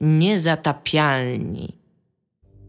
[0.00, 1.76] Niezatapialni.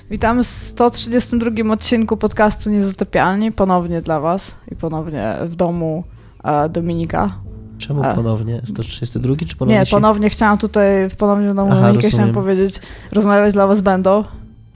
[0.10, 6.04] Witam w 132 odcinku podcastu Niezatapialni, ponownie dla Was i ponownie w domu
[6.44, 7.36] e, Dominika.
[7.78, 8.14] Czemu A.
[8.14, 8.62] ponownie?
[8.66, 9.80] 132 czy ponownie?
[9.80, 12.12] Nie, się- ponownie chciałam tutaj, w ponownie w domu Aha, Dominika rozumiem.
[12.12, 12.80] chciałam powiedzieć,
[13.12, 14.24] rozmawiać dla Was będą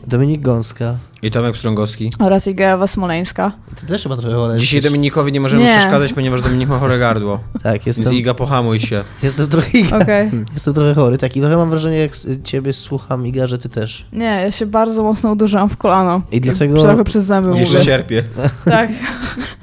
[0.08, 0.96] Dominik Gąska.
[1.26, 2.12] I Tomek Pstrągowski.
[2.20, 3.52] oraz Iga Smoleńska.
[3.76, 4.92] Ty też chyba trochę chore Dzisiaj jesteś.
[4.92, 5.70] Dominikowi nie możemy Nie.
[5.70, 7.40] przeszkadzać, ponieważ Dominik ma chore gardło.
[7.64, 9.04] Tak, Więc jestem, Iga, pohamuj się.
[9.24, 10.00] jestem trochę Iga.
[10.00, 10.30] Okej.
[10.54, 11.38] Jestem trochę chory, tak.
[11.38, 12.12] I trochę mam wrażenie, jak
[12.44, 14.06] ciebie słucham, Iga, że ty też.
[14.14, 16.22] Nie, ja się bardzo mocno uderzyłam w kolano.
[16.32, 17.86] I dlatego- Trochę przez zęby Jeszcze mówię.
[17.86, 18.24] cierpię.
[18.66, 18.90] Tak.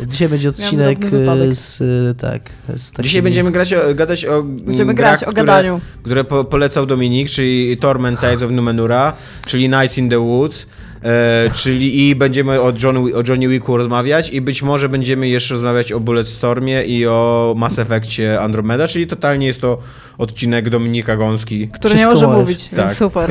[0.07, 2.43] Dzisiaj będzie odcinek e, z, e, tak,
[2.77, 3.05] z takimi...
[3.09, 5.81] Dzisiaj będziemy grać o, gadać o Będziemy grach, grać o które, gadaniu.
[6.03, 9.13] które po, polecał Dominik, czyli Torment Tides of Numenura,
[9.47, 10.67] czyli Nights in the Woods,
[11.05, 15.55] e, czyli i będziemy o, John, o Johnny Wicku rozmawiać i być może będziemy jeszcze
[15.55, 19.79] rozmawiać o Bulletstormie i o Mass Effectie Andromeda, czyli totalnie jest to
[20.19, 21.69] odcinek Dominika Gąski.
[21.69, 22.41] Który nie Wszystko może możesz.
[22.41, 22.79] mówić, Tak.
[22.79, 23.31] więc super.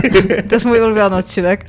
[0.48, 1.66] To jest mój ulubiony odcinek.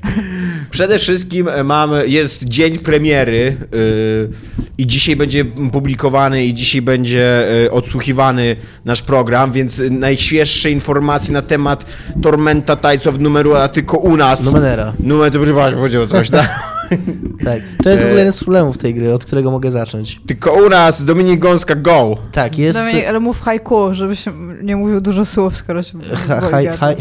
[0.73, 4.29] Przede wszystkim e, mamy, jest dzień premiery yy,
[4.77, 11.41] i dzisiaj będzie publikowany i dzisiaj będzie yy, odsłuchiwany nasz program, więc najświeższe informacje na
[11.41, 11.85] temat
[12.21, 14.43] Tormenta Tides of numeru, a tylko u nas.
[14.43, 14.93] Numenera.
[14.99, 16.49] Numer, to przepraszam, powiedział coś, tak?
[17.45, 17.59] Tak.
[17.83, 20.21] To jest w E- ogóle jeden z problemów tej gry, od którego mogę zacząć.
[20.27, 22.15] tylko u nas, Dominik Gąska, go!
[22.31, 22.79] Tak, jest...
[22.79, 24.31] Dominik, ale mów haiku, żeby się
[24.63, 26.41] nie mówił dużo słów, skoro się Ha,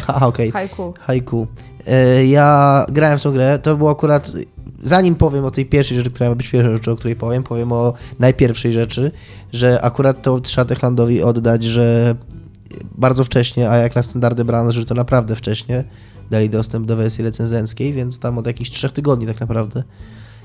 [0.07, 0.51] ha, okej.
[0.53, 0.95] Haiku.
[1.01, 1.47] Haiku.
[1.87, 4.33] E, Ja grałem w tą grę, to było akurat,
[4.83, 7.73] zanim powiem o tej pierwszej rzeczy, która ma być pierwszą rzeczą, o której powiem, powiem
[7.73, 9.11] o najpierwszej rzeczy,
[9.53, 12.15] że akurat to trzeba Techlandowi oddać, że
[12.98, 15.85] bardzo wcześnie, a jak na standardy branży, to naprawdę wcześnie,
[16.33, 19.85] dali dostęp do wersji recenzenckiej, więc tam od jakichś trzech tygodni tak naprawdę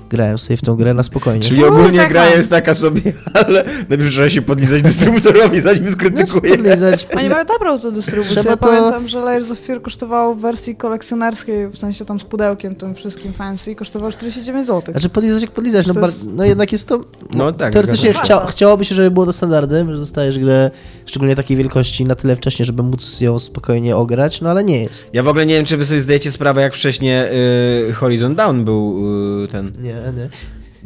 [0.08, 1.40] grałem sobie w tą grę na spokojnie.
[1.42, 2.32] Czyli No, ogólnie tak gra mam.
[2.32, 3.00] jest taka sobie,
[3.46, 6.56] ale najpierw trzeba się podlizać dystrybutorowi, zanim skrytykuje.
[6.56, 8.34] podlizać, Oni mają dobrą to dystrybucję.
[8.34, 12.20] Trzeba Ja to- Pamiętam, że Layers of Fear kosztował w wersji kolekcjonerskiej, w sensie tam
[12.20, 14.92] z pudełkiem tym wszystkim fancy, kosztował 49 zł.
[14.92, 17.00] Znaczy podlizać jak podlizać, no, jest- no jednak jest to...
[17.30, 20.70] No tak, Teoretycznie chcia, chciałoby się, żeby było to standardem, że dostajesz grę
[21.06, 25.10] szczególnie takiej wielkości na tyle wcześnie, żeby móc ją spokojnie ograć, no ale nie jest.
[25.12, 27.12] Ja w ogóle nie wiem, czy wy sobie zdajecie sprawę, jak wcześniej
[27.88, 29.04] y, Horizon Down był
[29.44, 29.72] y, ten.
[29.82, 30.28] Nie, nie.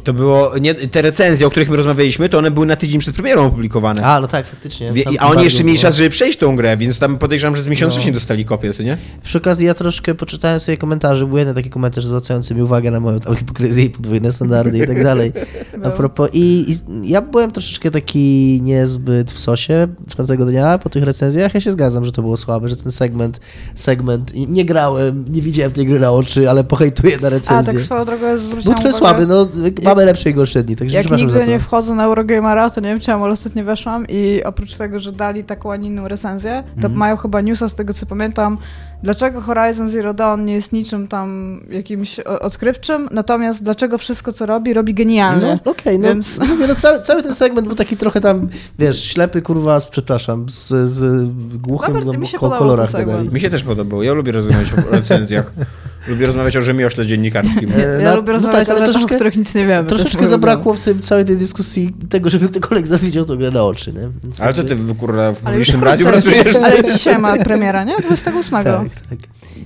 [0.05, 0.59] To było.
[0.59, 4.03] Nie, te recenzje, o których my rozmawialiśmy, to one były na tydzień przed premierą opublikowane.
[4.05, 4.93] A, no tak, faktycznie.
[4.93, 5.83] Wie, a oni jeszcze mieli było.
[5.83, 7.95] czas, żeby przejść tą grę, więc tam podejrzewam, że z miesiąc No.
[7.95, 8.97] wcześniej dostali kopię, to nie?
[9.23, 13.01] Przy okazji ja troszkę poczytałem sobie komentarze, był jeden taki komentarz zwracający mi uwagę na
[13.01, 15.33] moją tam hipokryzję i podwójne standardy i tak dalej.
[15.75, 15.93] A Był.
[15.93, 21.05] propos, i, i ja byłem troszeczkę taki niezbyt w sosie w tamtego dnia po tych
[21.05, 21.55] recenzjach.
[21.55, 23.41] Ja się zgadzam, że to było słabe, że ten segment,
[23.75, 27.73] segment, nie grałem, nie widziałem tej gry na oczy, ale pohejtuję na A, recenzję.
[27.73, 29.47] tak swoją drogą ja Był trochę słaby, no
[29.85, 31.47] mamy lepsze i gorsze dni, także Jak nigdy za to.
[31.47, 35.13] nie wchodzę na Eurogamera, to nie wiem czemu, ale ostatnio weszłam i oprócz tego, że
[35.13, 36.95] dali taką, a inną recenzję, to Mhm.
[36.97, 38.59] mają chyba newsa z tego co pamiętam,
[39.03, 44.75] dlaczego Horizon Zero Dawn nie jest niczym tam jakimś odkrywczym, natomiast dlaczego wszystko co robi,
[44.75, 45.59] robi genialnie.
[45.65, 49.05] No, okej, no, Więc- mówię, no cały, cały ten segment był taki trochę tam, wiesz,
[49.05, 51.29] ślepy kurwa, z, przepraszam, z, z
[51.59, 52.91] głuchym no, mi się ko- kolorach.
[53.33, 54.03] Mi się też podobało.
[54.03, 55.53] Ja lubię rozmawiać o recenzjach.
[56.09, 57.73] lubię rozmawiać o rzemiośle dziennikarskim.
[57.77, 59.67] E, Ja na- lubię no rozmawiać tak, ale o rzeczach, o troszeczkę- których nic nie
[59.67, 59.89] wiemy.
[59.89, 63.65] To Troszeczkę zabrakło w tym całej tej dyskusji tego, żeby ktokolwiek widział tą grę na
[63.65, 64.09] oczy, nie?
[64.25, 66.57] Więc Ale co ty, kurwa, w publicznym radiu pracujesz?
[66.57, 67.97] Ale dzisiaj ma premiera, nie?
[67.97, 68.65] 28.
[68.65, 69.19] Tak, tak.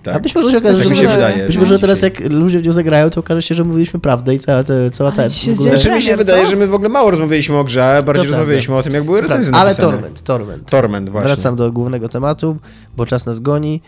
[0.06, 0.22] A Tak.
[0.22, 1.46] być może się okaże, Tak że, się wydaje.
[1.46, 1.62] być no.
[1.62, 4.64] może teraz jak ludzie w nią zagrają, to okaże się, że mówiliśmy prawdę i cała,
[4.64, 5.70] te, cała ta ogóle...
[5.70, 8.30] Znaczy mi się wydaje, że my w ogóle mało rozmawialiśmy o grze, a bardziej To
[8.30, 9.74] rozmawialiśmy o tym, jak były recenzje Ale.
[9.74, 10.70] Torment, Torment.
[10.70, 11.28] Torment, właśnie.
[11.28, 12.56] Wracam do głównego tematu,
[12.96, 13.82] bo czas nas goni.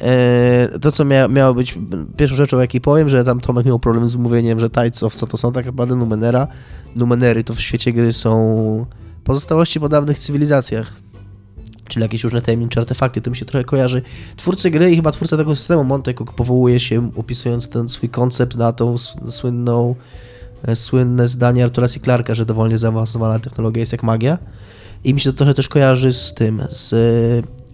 [0.00, 1.78] E, To, co mia miało być
[2.16, 5.26] pierwszą rzeczą, o jakiej powiem, że tam Tomek miał problem z mówieniem, że Tides co
[5.26, 6.48] to są tak naprawdę Numenera.
[6.96, 8.86] Numenery to w świecie gry są
[9.24, 10.92] pozostałości po dawnych cywilizacjach.
[11.88, 14.02] Czyli jakieś różne tajemnicze artefakty, to mi się trochę kojarzy.
[14.36, 18.72] Twórcy gry i chyba twórca tego systemu Montek powołuje się, opisując ten swój koncept na
[18.72, 19.94] tą słynną,
[20.62, 22.00] e, słynne zdanie Artura C.
[22.00, 24.38] Clarka, że dowolnie zaawansowana technologia jest jak magia.
[25.04, 26.94] I mi się to trochę też kojarzy z tym, z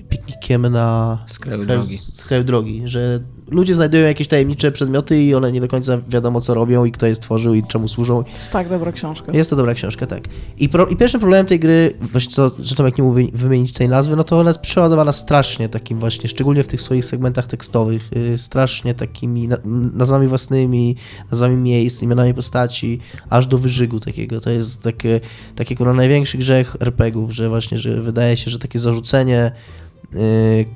[0.08, 1.98] piknikiem na Z kraju drogi.
[2.12, 6.40] z kraju drogi, że ludzie znajdują jakieś tajemnicze przedmioty i one nie do końca wiadomo
[6.40, 8.24] co robią i kto je stworzył i czemu służą.
[8.34, 9.32] Jest tak dobra książka.
[9.32, 10.24] Jest to dobra książka, tak.
[10.58, 13.72] I, pro, i pierwszym problemem tej gry, właśnie co, że Tomek nie mógł wy- wymienić
[13.72, 17.46] tej nazwy, no to ona jest przeładowana strasznie takim właśnie, szczególnie w tych swoich segmentach
[17.46, 19.56] tekstowych, yy, strasznie takimi na,
[19.92, 20.96] nazwami własnymi,
[21.30, 23.00] nazwami miejsc, imionami postaci,
[23.30, 24.40] aż do wyżygu takiego.
[24.40, 25.20] To jest takie,
[25.56, 29.52] taki kurwa największy grzech RPGów, że właśnie, że wydaje się, że takie zarzucenie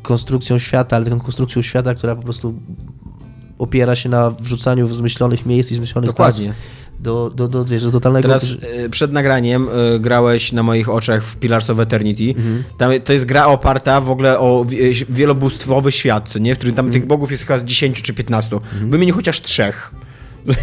[0.02, 2.54] konstrukcją świata, ale taką konstrukcją świata, która po prostu
[3.58, 6.52] opiera się na wrzucaniu w zmyślonych miejsc i zmyślonych Dokładnie.
[7.00, 8.28] do, do, do, wiesz, do totalnego...
[8.28, 8.46] Teraz
[8.84, 12.24] e, przed nagraniem e, grałeś na moich oczach w Pillars of Eternity.
[12.36, 12.64] Mhm.
[12.78, 16.54] Tam, to jest gra oparta w ogóle o wi- wielobóstwowy świat, nie?
[16.54, 17.00] w którym tam Mhm.
[17.02, 18.60] tych bogów jest chyba z 10 czy 15.
[18.88, 19.90] Wymienię chociaż trzech.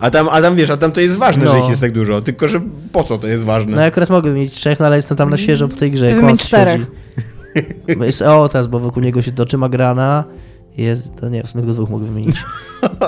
[0.00, 1.52] A tam, a tam wiesz, a tam to jest ważne, No.
[1.52, 2.22] że ich jest tak dużo.
[2.22, 2.60] Tylko, że
[2.92, 3.72] po co to jest ważne?
[3.76, 6.14] No ja akurat mogę mieć trzech, no ale jestem tam na świeżo po tej grze.
[6.14, 6.80] Wymień czterech.
[6.80, 6.90] siedzi.
[8.00, 10.24] Jest Eotas, bo wokół niego się toczy Magrana.
[10.76, 12.36] Jest, to nie, w sumie tylko dwóch mogę wymienić.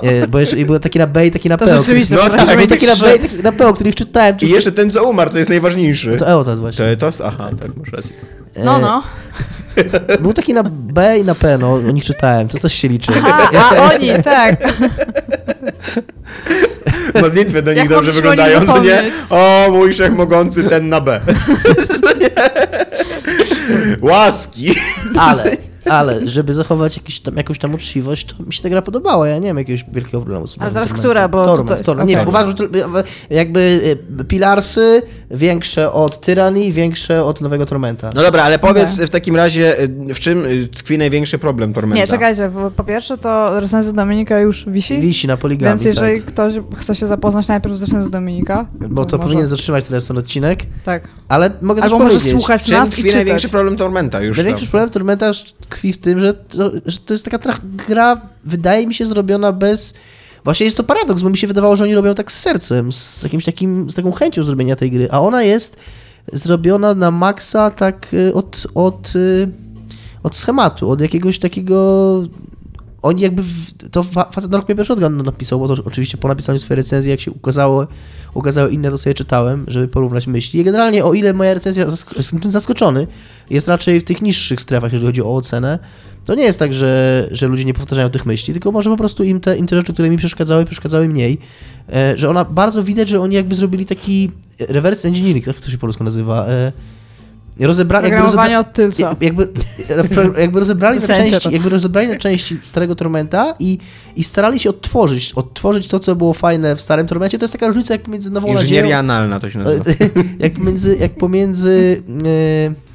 [0.03, 1.75] E, bo jeszcze i był taki na B i taki na To P.
[1.75, 2.97] o rzeczywiście, No tak, Był taki na.
[2.97, 4.37] B i taki na P, o których czytałem.
[4.37, 6.17] Czy I jeszcze ten, co umarł, to jest najważniejszy.
[6.17, 6.97] To Eotas właśnie.
[6.97, 8.12] To jest, aha, tak, masz rację.
[8.55, 9.03] E, No, no.
[10.23, 13.12] Był taki na B i na P, no, o nich czytałem, co też się liczy.
[13.25, 14.56] A, a oni, tak.
[17.23, 19.11] Modlitwy do nich Jak dobrze wyglądają, to nie?
[19.31, 21.21] O, mój wszechmogący, ten na B.
[24.09, 24.75] Łaski.
[25.19, 25.57] Ale,
[25.93, 29.29] ale, żeby zachować jakiś tam, jakąś tam uczciwość, to mi się ta gra podobała.
[29.29, 31.29] Ja nie mam jakiegoś wielkiego problemu z Ale teraz która?
[31.29, 32.08] Bo Torment, tutaj- Torment.
[32.11, 32.29] Nie, okej.
[32.29, 32.64] uważam, że to,
[33.31, 33.61] jakby
[34.20, 38.11] y, Pilarsy większe od Tyranny, większe od Nowego Tormenta.
[38.14, 39.06] No dobra, ale powiedz Okej.
[39.06, 42.00] w takim razie, y, w czym y, tkwi największy problem Tormenta?
[42.02, 46.20] Nie, czekajcie, bo po pierwsze to recenzja Dominika już wisi, Wisi na poligami, więc jeżeli
[46.23, 46.32] tak.
[46.32, 48.67] ktoś chce się zapoznać, najpierw z Dominika.
[48.81, 51.08] Bo to może- powinien zatrzymać teraz ten odcinek, Tak.
[51.29, 52.38] ale mogę Albo też może powiedzieć.
[52.38, 53.14] słuchać W czym nas i tkwi czytać.
[53.14, 54.37] największy problem Tormenta już?
[54.37, 54.70] Największy tam?
[54.70, 55.31] problem Tormenta
[55.79, 57.59] tkwi w tym, że to, że to jest taka
[57.89, 59.95] gra, wydaje mi się, zrobiona bez...
[60.45, 63.23] Właśnie jest to paradoks, bo mi się wydawało, że oni robią tak z sercem, z
[63.23, 65.77] jakimś takim, z taką chęcią zrobienia tej gry, a ona jest
[66.33, 69.49] zrobiona na maksa tak y, od, od, y,
[70.23, 72.23] od schematu, od jakiegoś takiego...
[73.03, 76.29] Oni jakby, w, to fa- facet na rok pierwszy shotgun napisał, bo to oczywiście po
[76.29, 77.87] napisaniu swojej recenzji, jak się ukazało,
[78.35, 80.61] ukazały inne, to sobie czytałem, żeby porównać myśli.
[80.61, 81.87] I generalnie o ile moja recenzja,
[82.17, 83.06] jestem tym zaskoczony,
[83.50, 85.79] jest raczej w tych niższych strefach, jeżeli chodzi o ocenę,
[86.25, 89.25] to nie jest tak, że, że ludzie nie powtarzają tych myśli, tylko może po prostu
[89.25, 91.39] im te, im te rzeczy, które mi przeszkadzały, przeszkadzały mniej.
[91.93, 95.79] E, że ona bardzo widać, że oni jakby zrobili taki reverse engineering, tak to się
[95.79, 96.47] po polsku nazywa.
[96.47, 96.73] E,
[97.67, 99.17] rozebra, jakby, Programowanie rozebra, od tylca.
[99.21, 99.49] jakby,
[100.41, 103.79] jakby, rozebrali na części, jakby rozebrali na części starego Tormenta i,
[104.17, 107.39] i starali się odtworzyć, odtworzyć to, co było fajne w starym Tormencie.
[107.39, 108.63] To jest taka różnica jak między Nową Nadzieją...
[108.63, 109.85] Inżynieria analna to się nazywa.
[110.39, 112.88] jak, między, jak pomiędzy e, e,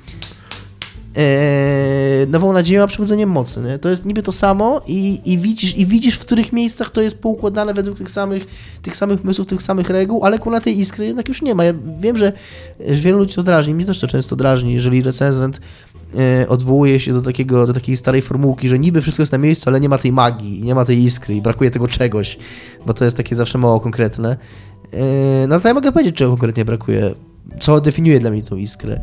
[2.27, 3.61] Nową Nadzieją a Przebudzeniem Mocy.
[3.61, 3.79] Nie?
[3.79, 7.21] To jest niby to samo i, i, widzisz, i widzisz, w których miejscach to jest
[7.21, 8.45] poukładane według tych samych,
[8.81, 11.63] tych samych pomysłów, tych samych reguł, ale kuna tej iskry jednak już nie ma.
[11.63, 12.33] Ja wiem, że
[12.79, 15.61] wielu ludzi to drażni, mnie też to często drażni, jeżeli recenzent
[16.15, 19.69] e, odwołuje się do, takiego, do takiej starej formułki, że niby wszystko jest na miejscu,
[19.69, 22.37] ale nie ma tej magii, nie ma tej iskry i brakuje tego czegoś,
[22.85, 24.37] bo to jest takie zawsze mało konkretne.
[24.93, 27.11] E, No to ja mogę powiedzieć, czego konkretnie brakuje,
[27.59, 28.99] co definiuje dla mnie tą iskrę.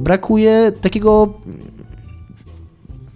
[0.00, 1.34] Brakuje takiego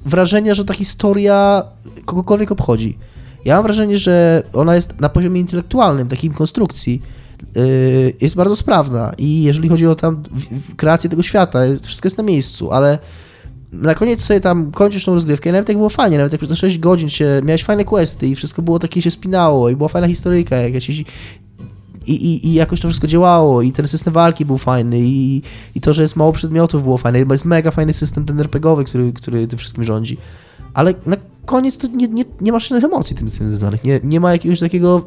[0.06, 1.62] wrażenia, że ta historia
[2.04, 2.98] kogokolwiek obchodzi.
[3.44, 7.02] Ja mam wrażenie, że ona jest na poziomie intelektualnym, takim konstrukcji,
[7.54, 10.22] yy, jest bardzo sprawna i jeżeli chodzi o tam
[10.76, 12.98] kreację tego świata, wszystko jest na miejscu, ale
[13.72, 16.50] na koniec sobie tam kończysz tą rozgrywkę i nawet jak było fajnie, nawet jak przez
[16.50, 19.88] te 6 godzin się, miałeś fajne questy i wszystko było takie się spinało i była
[19.88, 21.04] fajna historyjka, jakaś
[22.12, 25.42] i, i jakoś to wszystko działało i ten system walki był fajny i,
[25.74, 28.84] i to, że jest mało przedmiotów było fajne, bo jest mega fajny system ten RPGowy,
[28.84, 30.16] który, który tym wszystkim rządzi.
[30.74, 33.84] Ale na koniec to nie, nie, nie ma żadnych emocji tym, związanych.
[33.84, 35.04] Nie, nie ma jakiegoś takiego...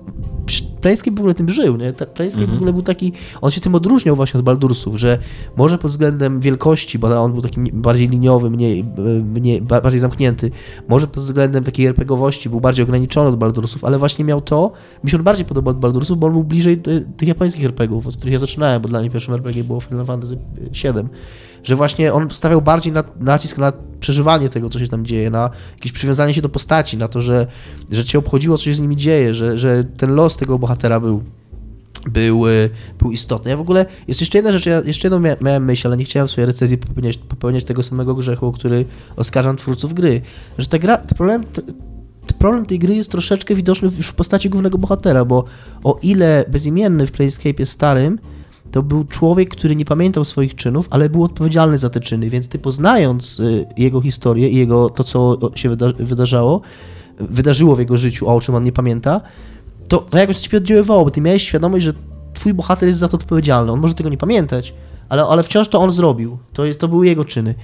[0.82, 1.94] Planescape w ogóle tym żył, nie?
[2.48, 3.14] W ogóle był taki...
[3.42, 5.18] On się tym odróżniał właśnie od Baldursów, że
[5.58, 8.86] może pod względem wielkości, bo on był taki bardziej liniowy, mniej,
[9.34, 10.52] mniej, bardziej zamknięty,
[10.88, 14.72] może pod względem takiej RPGowości był bardziej ograniczony od Baldursów, ale właśnie miał to,
[15.04, 18.08] mi się on bardziej podobał od Baldursów, bo on był bliżej ty- tych japońskich RPGów,
[18.08, 20.38] od których ja zaczynałem, bo dla mnie pierwszym RPG było Final Fantasy
[20.84, 20.92] VII
[21.64, 25.50] że właśnie on stawiał bardziej na, nacisk na przeżywanie tego, co się tam dzieje, na
[25.76, 27.48] jakieś przywiązanie się do postaci, na to, że,
[27.92, 31.24] że cię obchodziło, co się z nimi dzieje, że, że ten los tego bohatera był,
[32.06, 33.52] był, y, był istotny.
[33.52, 36.06] Ja w ogóle, jest jeszcze jedna rzecz, ja jeszcze jedną mia, miałem myśl, ale nie
[36.06, 38.86] chciałem w swojej recenzji popełniać, popełniać tego samego grzechu, o który
[39.16, 40.22] oskarżam twórców gry,
[40.58, 41.74] że ta gra, problem, t- t-
[42.40, 45.44] problem tej gry jest troszeczkę widoczny już w postaci głównego bohatera, bo
[45.84, 48.20] o ile bezimienny w Planescape starym,
[48.72, 52.48] to był człowiek, który nie pamiętał swoich czynów, ale był odpowiedzialny za te czyny, więc
[52.50, 56.62] ty poznając y, jego historię i jego to, co się wyda wydarzało,
[57.20, 59.22] wydarzyło w jego życiu, a o czym on nie pamięta,
[59.88, 61.94] to, to jakoś ciebie oddziaływało, bo ty miałeś świadomość, że
[62.34, 63.72] twój bohater jest za to odpowiedzialny.
[63.72, 64.74] On może tego nie pamiętać,
[65.10, 66.38] ale, ale wciąż to on zrobił.
[66.54, 67.56] To, jest, to były jego czyny.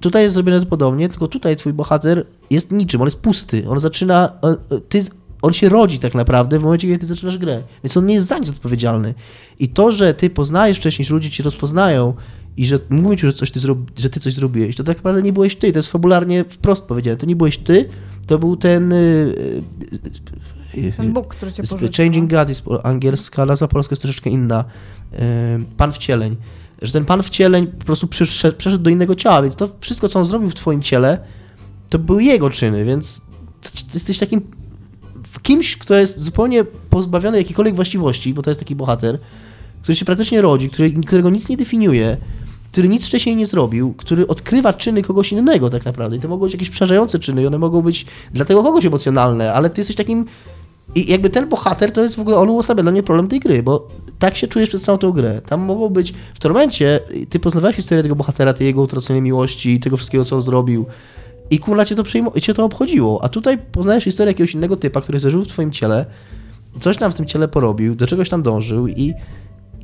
[0.00, 3.68] Tutaj jest zrobione to podobnie, tylko tutaj twój bohater jest niczym, on jest pusty.
[3.68, 4.32] On zaczyna.
[4.42, 4.56] on-
[4.88, 5.02] Ty,
[5.42, 7.62] on się rodzi tak naprawdę w momencie, kiedy ty zaczynasz grę.
[7.84, 9.14] Więc on nie jest za nic odpowiedzialny.
[9.58, 12.14] I to, że ty poznajesz wcześniej, że ludzie ci rozpoznają
[12.56, 13.60] i że mówią ci, że, coś ty,
[13.96, 15.72] że ty coś zrobiłeś, to tak naprawdę nie byłeś ty.
[15.72, 17.16] To jest fabularnie wprost powiedziane.
[17.16, 17.88] To nie byłeś ty,
[18.26, 18.92] To był ten...
[18.92, 18.96] y,
[20.74, 22.04] y, y, Ten Bóg, który cię porzucił.
[22.04, 24.64] Changing God jest angielska, nazwa polska jest troszeczkę inna.
[25.76, 26.36] Pan wcieleń.
[26.82, 30.18] Że ten pan wcieleń po prostu przyszedł, przeszedł do innego ciała, więc to wszystko, co
[30.18, 31.18] on zrobił w twoim ciele,
[31.88, 33.22] to były jego czyny, więc
[33.94, 34.40] jesteś takim
[35.42, 39.18] kimś, kto jest zupełnie pozbawiony jakiejkolwiek właściwości, bo to jest taki bohater,
[39.82, 42.16] który się praktycznie rodzi, który, którego nic nie definiuje,
[42.72, 46.16] który nic wcześniej nie zrobił, który odkrywa czyny kogoś innego tak naprawdę.
[46.16, 49.52] I to mogą być jakieś przerażające czyny i one mogą być dla tego kogoś emocjonalne,
[49.52, 50.24] ale ty jesteś takim
[50.94, 53.62] i jakby ten bohater to jest w ogóle, on uosabia dla mnie problem tej gry,
[53.62, 55.40] bo tak się czujesz przez całą tę grę.
[55.46, 59.96] Tam mogą być, w Tormencie ty poznawałeś historię tego bohatera, tej jego utraconej miłości, tego
[59.96, 60.86] wszystkiego, co on zrobił
[61.50, 63.24] i kurna cię to, przejmo- cię to obchodziło.
[63.24, 66.06] A tutaj poznajesz historię jakiegoś innego typa, który zażył w twoim ciele,
[66.80, 69.14] coś tam w tym ciele porobił, do czegoś tam dążył i,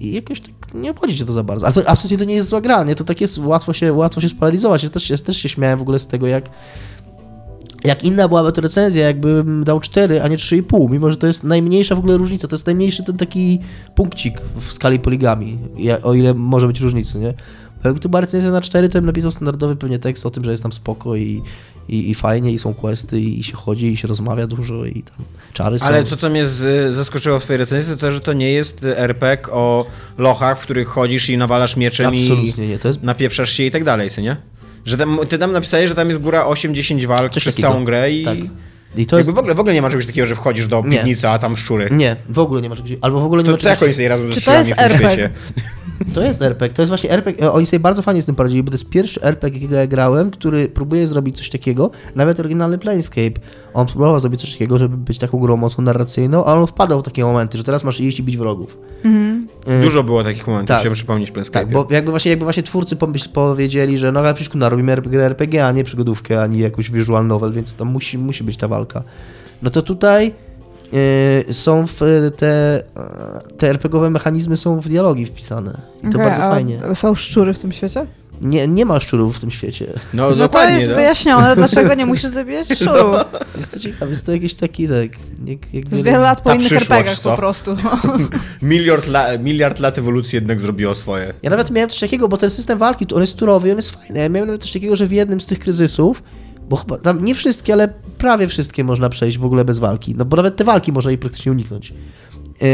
[0.01, 1.67] i jakoś tak nie obchodzi cię to za bardzo.
[1.67, 2.95] Ale to absolutnie to nie jest zła gra, nie?
[2.95, 4.83] To tak jest, łatwo się, łatwo się spolaryzować.
[4.83, 6.51] Ja też, ja też się śmiałem w ogóle z tego, jak
[7.85, 11.45] jak inna byłaby to recenzja, jakbym dał 4, a nie 3,5, mimo że to jest
[11.45, 13.61] najmniejsza w ogóle różnica, to jest najmniejszy ten taki
[13.95, 15.59] punkcik w skali poligami,
[16.03, 17.35] o ile może być różnicy, nie?
[18.01, 20.63] To była recenzja na 4, to bym napisał standardowy pewnie tekst o tym, że jest
[20.63, 21.43] tam spoko i,
[21.89, 25.27] i, i fajnie, i są questy, i się chodzi, i się rozmawia dużo, i tam
[25.53, 25.87] czary są.
[25.87, 28.85] Ale to, co mnie z, zaskoczyło w twojej recenzji, to to, że to nie jest
[28.85, 29.87] RPG o
[30.19, 33.71] lochach, w których chodzisz i nawalasz mieczem i Absolutnie nie, to jest napieprzasz się i
[33.71, 34.37] tak dalej, co nie?
[34.85, 37.69] Że tam, ty tam napisałeś, że tam jest góra 8-10 walk Coś przez takiego.
[37.73, 38.39] całą grę i Tak.
[38.97, 39.31] I to jakby jest...
[39.31, 40.91] w, ogóle, w ogóle nie ma czegoś takiego, że wchodzisz do Nie.
[40.99, 41.89] piwnicy, a tam szczury.
[41.93, 43.89] Nie, w ogóle nie ma czegoś, albo w ogóle nie To, ma to jak czegoś...
[43.89, 45.09] oni sobie radzą ze Czy to szczurami jest w tym RPG?
[45.13, 45.31] świecie?
[46.15, 47.45] To jest RPG, to jest właśnie RPG.
[47.47, 49.87] e, Oni sobie bardzo fajnie z tym poradzili, bo to jest pierwszy RPG, jakiego ja
[49.87, 51.91] grałem, który próbuje zrobić coś takiego.
[52.15, 53.41] Nawet oryginalny Planescape.
[53.75, 57.03] On próbował zrobić coś takiego, żeby być taką grą mocno narracyjną, ale on wpadał w
[57.03, 58.79] takie momenty, że teraz masz iść i bić wrogów.
[59.05, 59.34] Mhm.
[59.67, 60.79] E, Dużo było takich momentów, tak.
[60.79, 61.53] chciałem przypomnieć Planescape'ie.
[61.53, 62.97] Tak, bo jakby właśnie, jakby właśnie twórcy
[63.33, 67.27] powiedzieli, że no ale przecież kurna, robimy RPG, RPG, a nie przygodówkę, ani jakąś visual
[67.27, 69.03] novel, więc tam musi, musi być ta walka.
[69.63, 70.35] No to tutaj
[71.49, 72.01] e, są w
[72.37, 72.83] te,
[73.59, 75.81] te RPGowe mechanizmy są w dialogi wpisane.
[75.99, 76.81] I to Okej, bardzo a fajnie.
[76.95, 78.07] Są szczury w tym świecie?
[78.43, 79.87] Nie, nie ma szczurów w tym świecie.
[80.15, 80.95] No, No to jest no.
[80.95, 83.17] wyjaśnione, dlaczego nie musisz zabijać szczurów.
[83.57, 85.09] Jest to ciekawe, jest to jakiś taki tak.
[85.47, 87.31] Jak, jak Z wiele lat po Ta innych RPGach co?
[87.31, 87.77] po prostu.
[88.63, 91.35] Miliard, la, miliard lat ewolucji jednak zrobiło swoje.
[91.43, 94.21] Ja nawet miałem coś takiego, bo ten system walki, on jest turowy, on jest fajny.
[94.21, 96.23] Ja miałem nawet coś takiego, że w jednym z tych kryzysów,
[96.69, 97.89] bo chyba tam nie wszystkie, ale
[98.19, 100.15] prawie wszystkie można przejść w ogóle bez walki.
[100.19, 101.93] No bo nawet te walki można jej praktycznie uniknąć.
[102.61, 102.67] Yy,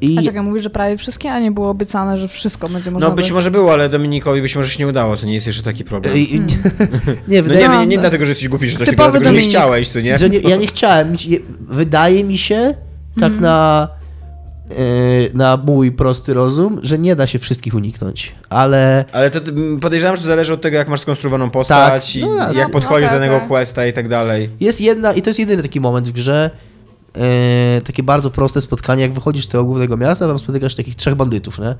[0.00, 3.08] I A czekaj, mówisz, że prawie wszystkie, a nie było obiecane, że wszystko będzie można
[3.08, 5.46] No być by- może było, ale Dominikowi być może się nie udało, to nie jest
[5.46, 6.16] jeszcze taki problem.
[6.16, 6.40] i,
[7.28, 8.02] nie, No wydaje nie, mi nie, nie No.
[8.02, 10.16] dlatego, że jesteś głupi, że coś takiego, dlatego, że nie chciałeś, co nie?
[10.30, 11.16] nie, ja nie chciałem.
[11.68, 12.74] Wydaje mi się,
[13.14, 13.42] tak Mhm.
[13.42, 13.88] na,
[14.70, 14.76] yy,
[15.34, 19.04] na mój prosty rozum, że nie da się wszystkich uniknąć, ale...
[19.12, 22.20] Ale to mm, podejrzewam, że to zależy od tego, jak masz skonstruowaną postać Tak, i
[22.26, 23.48] no jak No, podchodzisz okej, do danego okej.
[23.48, 24.50] questa i tak dalej.
[24.60, 26.50] Jest jedna, i to jest jedyny taki moment w grze,
[27.16, 31.14] e, takie bardzo proste spotkanie, jak wychodzisz z tego głównego miasta, tam spotykasz takich trzech
[31.14, 31.74] bandytów, nie?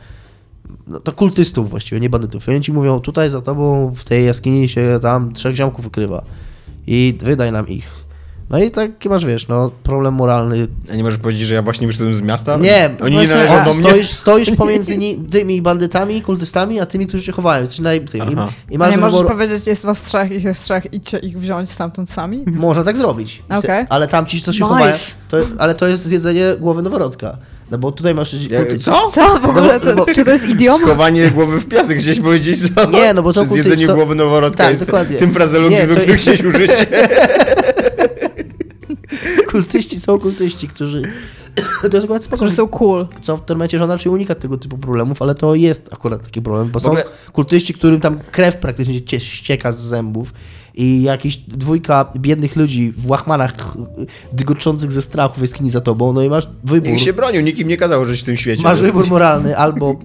[0.87, 2.49] No, to kultystów właściwie, nie bandytów.
[2.49, 6.23] I oni ci mówią, tutaj za tobą w tej jaskini się tam trzech ziomków ukrywa
[6.87, 8.10] i wydaj nam ich.
[8.51, 10.67] No i taki masz, wiesz, no, problem moralny.
[10.93, 12.57] A nie możesz powiedzieć, że ja właśnie wyszedłem z miasta?
[12.57, 13.83] Nie, Oni nie należą a, do mnie?
[13.83, 17.65] stoisz, stoisz pomiędzy ni, tymi bandytami, kultystami, a tymi, którzy się chowają.
[17.65, 17.81] Jesteś
[18.13, 18.29] tym.
[18.31, 18.33] I,
[18.73, 21.19] i A masz nie do możesz wyboru- powiedzieć, jest was trzech, ich jest trzech, idźcie
[21.19, 22.45] ich wziąć stamtąd sami?
[22.47, 23.43] Można tak zrobić.
[23.59, 23.85] Okej.
[23.89, 24.75] Ale tam ci, co się Nice.
[24.75, 24.95] chowają,
[25.29, 27.37] to, ale to jest zjedzenie głowy noworodka.
[27.71, 28.35] No bo tutaj masz...
[28.51, 29.11] Ja- Co?
[29.13, 29.81] Co w ogóle?
[29.85, 30.85] No bo- To, czy to jest idioma?
[30.87, 32.91] Schowanie głowy w piasek, chciałeś powiedzieć co?
[32.91, 35.17] Nie, no bo są kulty- Zjedzenie są- głowy noworodka Tak, jest dokładnie.
[35.17, 36.71] tym frazeologiem, Nie, to- który chciałeś użyć.
[39.53, 41.03] kultyści są kultyści, którzy...
[41.91, 43.07] To jest akurat spoko, Którzy są cool.
[43.21, 46.43] są w tormencie, że on raczej unika tego typu problemów, ale to jest akurat taki
[46.43, 50.33] problem, bo są ogóle- kultyści, którym tam krew praktycznie cie- ścieka z zębów
[50.75, 53.77] i jakiś dwójka biednych ludzi w łachmanach
[54.33, 56.89] dygoczących ze strachu w jaskini za tobą, no i masz wybór.
[56.91, 58.63] Nikt się bronił, nikt im nie kazał żyć w tym świecie.
[58.63, 59.97] Masz wybór moralny, albo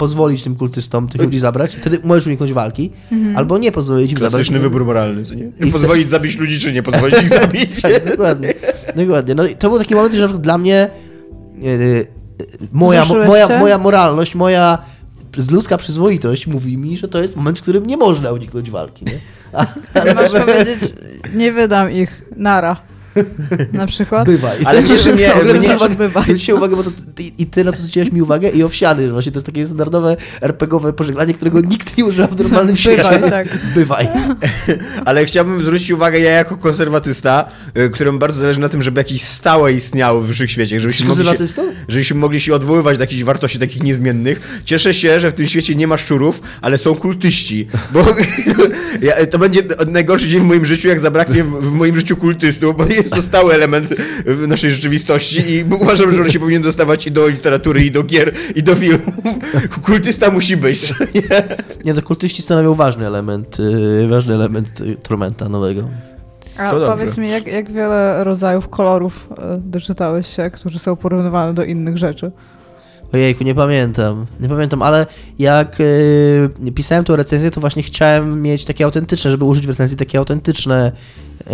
[0.00, 2.90] pozwolić tym kultystom tych ludzi zabrać, wtedy możesz uniknąć walki,
[3.36, 4.32] albo nie pozwolić im zabrać.
[4.32, 5.72] Klasyczny wybór moralny, nie?
[5.72, 7.82] Pozwolić zabić ludzi, czy nie pozwolić ich zabić?
[7.82, 8.54] Tak, dokładnie.
[8.96, 9.34] dokładnie.
[9.34, 10.90] No i to był taki moment, że dla mnie
[11.62, 12.04] e,
[12.72, 14.78] moja, moja, moja moralność, moja
[15.50, 19.04] ludzka przyzwoitość mówi mi, że to jest moment, w którym nie można uniknąć walki.
[19.04, 19.18] Nie?
[19.52, 19.66] A,
[20.06, 20.80] Nie masz powiedzieć,
[21.34, 22.76] nie wydam ich, nara.
[23.72, 24.26] Na przykład?
[24.26, 24.58] Bywaj.
[24.64, 25.30] Ale cieszy mnie-.
[26.24, 29.10] Zwróćcie uwagę, bo to ty, i ty na to zwróciłeś mi uwagę i owsiany.
[29.10, 33.02] Właśnie to jest takie standardowe RPGowe pożegnanie, którego nikt nie używa w normalnym świecie.
[33.10, 33.48] Bywaj, tak.
[33.74, 34.08] Bywaj.
[35.04, 37.44] Ale chciałbym zwrócić uwagę, ja jako konserwatysta,
[37.78, 41.36] y, któremu bardzo zależy na tym, żeby jakieś stałe istniały w wszechświecie, żebyśmy mogli, się,
[41.88, 44.62] żebyśmy mogli się odwoływać do jakichś wartości takich niezmiennych.
[44.64, 48.04] Cieszę się, że w tym świecie nie ma szczurów, ale są kultyści, bo
[49.02, 52.76] ja, to będzie najgorszy dzień w moim życiu, jak zabraknie w, w moim życiu kultystów,
[52.76, 53.94] bo jest to stały element
[54.26, 58.02] w naszej rzeczywistości i uważam, że on się powinien dostawać i do literatury, i do
[58.02, 59.14] gier, i do filmów.
[59.82, 60.94] Kultysta musi być.
[61.14, 61.22] Nie?
[61.84, 65.88] Nie, to kultyści stanowią ważny element, yy, ważny element yy, Tormenta nowego.
[66.56, 66.92] A To dobrze.
[66.92, 71.98] powiedz mi, jak, jak wiele rodzajów kolorów e, doczytałeś się, którzy są porównywane do innych
[71.98, 72.30] rzeczy?
[73.12, 74.26] Ojejku, nie pamiętam.
[74.40, 75.06] Nie pamiętam, ale
[75.38, 79.96] jak yy, pisałem tą recenzję, to właśnie chciałem mieć takie autentyczne, żeby użyć w recenzji
[79.96, 80.92] takie autentyczne,
[81.46, 81.52] yy,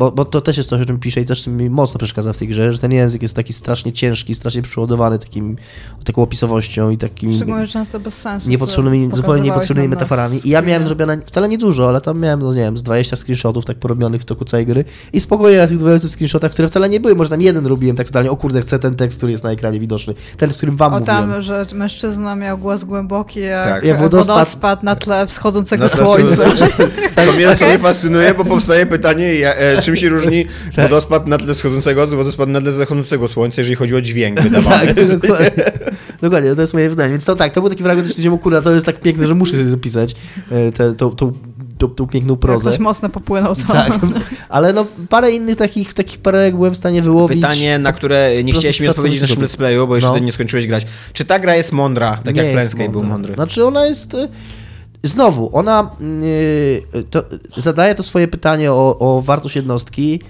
[0.00, 2.36] bo, bo to też jest coś, o czym piszę i też mi mocno przeszkadza w
[2.36, 5.56] tej grze, że ten język jest taki strasznie ciężki, strasznie przeładowany takim,
[6.04, 8.48] taką opisowością i takimi Szczególnie często bez sensu.
[8.50, 10.40] niepotrzebnymi, zupełnie niepotrzebnymi metaforami.
[10.44, 13.16] I ja miałem zrobione wcale nie dużo, ale tam miałem, no nie wiem, z 20
[13.16, 16.88] screenshotów tak porobionych w toku całej gry i spokojnie na tych 20 screenshotach, które wcale
[16.88, 19.44] nie były, może tam jeden robiłem tak totalnie, o kurde, chcę ten tekst, który jest
[19.44, 21.30] na ekranie widoczny, ten, w którym wam O mówiłem.
[21.30, 23.98] tam, że mężczyzna miał głos głęboki jak, Tak.
[23.98, 24.82] Wodospad, wodospad.
[24.82, 26.42] na tle wschodzącego Na słońca.
[27.26, 31.38] To mnie, to mnie fascynuje, bo powstaje pytanie, ja, e, czym się różni wodospad na
[31.38, 34.94] tle wschodzącego od wodospad na tle zachodzącego słońca, jeżeli chodzi o dźwięk wydawany.
[34.94, 35.50] Tak, dokładnie.
[36.22, 37.10] dokładnie, to jest moje zdanie.
[37.10, 39.52] Więc to tak, to był taki fragment, że kurde, to jest tak piękne, że muszę
[39.52, 40.14] sobie zapisać
[40.50, 41.10] e, tę tą,
[41.78, 42.70] tą, piękną Jak prozę.
[42.70, 43.72] coś mocno popłynął, to...
[43.72, 43.98] Tak,
[44.48, 47.40] ale no parę innych takich, takich parę byłem w stanie wyłowić.
[47.40, 50.18] Pytanie, na które nie chciałeś mi odpowiedzieć w naszym let's playu, bo jeszcze No.
[50.18, 50.86] nie skończyłeś grać.
[51.12, 53.34] Czy ta gra jest mądra, tak Nie jak Planescape był mądry?
[53.34, 54.16] Znaczy ona jest...
[55.02, 55.90] Znowu, ona
[56.92, 57.24] yy, to,
[57.56, 60.20] zadaje to swoje pytanie o, o wartość jednostki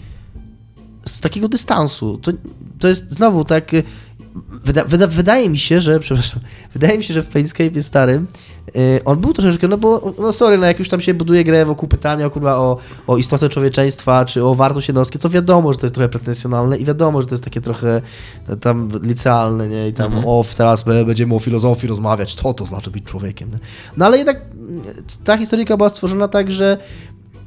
[1.04, 2.18] z takiego dystansu.
[2.18, 2.32] To,
[2.78, 3.70] to jest znowu tak...
[4.64, 6.40] Wyda, wyda, wydaje mi się, że, przepraszam,
[6.74, 8.26] wydaje mi się, że w Planescape starym
[8.74, 11.66] yy, on był troszeczkę, no bo, no sorry, no jak już tam się buduje grę
[11.66, 15.78] wokół pytania o, kurwa, o, o istotę człowieczeństwa, czy o wartość jednostki, to wiadomo, że
[15.78, 18.02] to jest trochę pretensjonalne i wiadomo, że to jest takie trochę
[18.48, 20.24] e, tam licealne, nie, i tam Mhm.
[20.26, 23.58] o, teraz będziemy o filozofii rozmawiać, co to znaczy być człowiekiem, nie?
[23.96, 24.82] No ale jednak mm,
[25.24, 26.78] ta historyjka była stworzona tak, że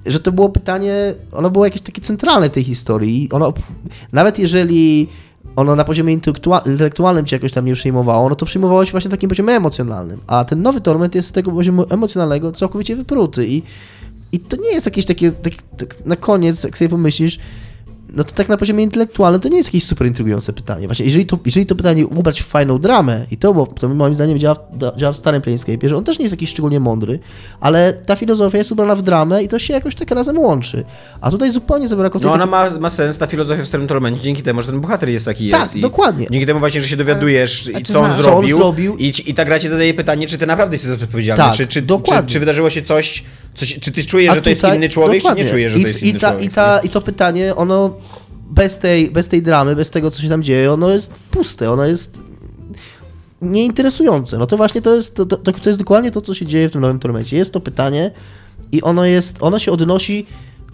[0.05, 3.29] że to było pytanie, ono było jakieś takie centralne w tej historii.
[3.31, 3.53] Ono,
[4.11, 5.07] nawet jeżeli
[5.55, 9.11] ono na poziomie intelektua- intelektualnym cię jakoś tam nie przejmowało, no to przejmowało się właśnie
[9.11, 10.19] takim poziomie emocjonalnym.
[10.27, 13.63] A ten nowy Torment jest z tego poziomu emocjonalnego całkowicie wypruty i,
[14.31, 17.39] i to nie jest jakieś takie, tak, tak na koniec, jak sobie pomyślisz,
[18.13, 20.87] no to tak na poziomie intelektualnym to nie jest jakieś super intrygujące pytanie.
[20.87, 24.13] Właśnie, jeżeli to, jeżeli to pytanie ubrać w fajną dramę i to, bo to moim
[24.13, 27.19] zdaniem działa, w- działa w starym Planescape, że on też nie jest jakiś szczególnie mądry,
[27.59, 30.83] ale ta filozofia jest ubrana w dramę i to się jakoś tak razem łączy.
[31.21, 33.87] A tutaj zupełnie zabrakło tej No ona takiej- ma, ma sens, ta filozofia w Starym
[33.87, 35.75] Tormencie, dzięki temu, że ten bohater jest taki Tak, jest.
[35.75, 36.27] i dokładnie.
[36.31, 38.97] Dzięki temu właśnie, że się dowiadujesz, A i czy co on co on zrobił, zrobił?
[38.97, 41.53] I, i ta gra ci zadaje pytanie, czy ty naprawdę jesteś za to odpowiedzialny, Tak,
[41.53, 42.27] czy, czy, dokładnie.
[42.27, 43.23] czy, czy wydarzyło się coś,
[43.55, 45.43] coś, czy ty czujesz, A że to jest inny człowiek, dokładnie.
[45.43, 46.51] czy nie czujesz, że I, to jest i inny ta, człowiek?
[46.51, 47.95] I, ta, I to pytanie, ono
[48.49, 51.85] bez tej, bez tej dramy, bez tego, co się tam dzieje, ono jest puste, ono
[51.85, 52.17] jest
[53.41, 54.37] nieinteresujące.
[54.37, 56.71] No to właśnie to jest, to, to, to jest dokładnie to, co się dzieje w
[56.71, 57.37] tym nowym Tormencie.
[57.37, 58.11] Jest to pytanie
[58.71, 60.25] i ono jest, ono się odnosi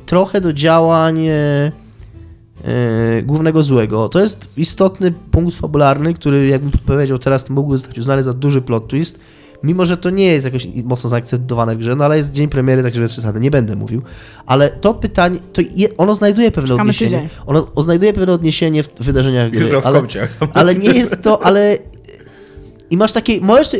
[0.05, 1.71] trochę do działań e, e,
[3.23, 4.09] głównego złego.
[4.09, 8.87] To jest istotny punkt fabularny, który jakbym powiedział teraz, mógłby zostać uznany za duży plot
[8.87, 9.19] twist,
[9.63, 12.83] mimo że to nie jest jakoś mocno zaakcentowane w grze, no ale jest dzień premiery,
[12.83, 14.01] także bez przesady, nie będę mówił.
[14.45, 17.11] Ale to pytanie, to je, ono znajduje pewne Czekamy odniesienie.
[17.11, 17.29] tydzień.
[17.45, 19.81] Ono znajduje pewne odniesienie w wydarzeniach gry.
[19.83, 20.01] Ale,
[20.53, 21.77] ale nie jest to, ale...
[22.91, 23.73] I masz takie, możesz,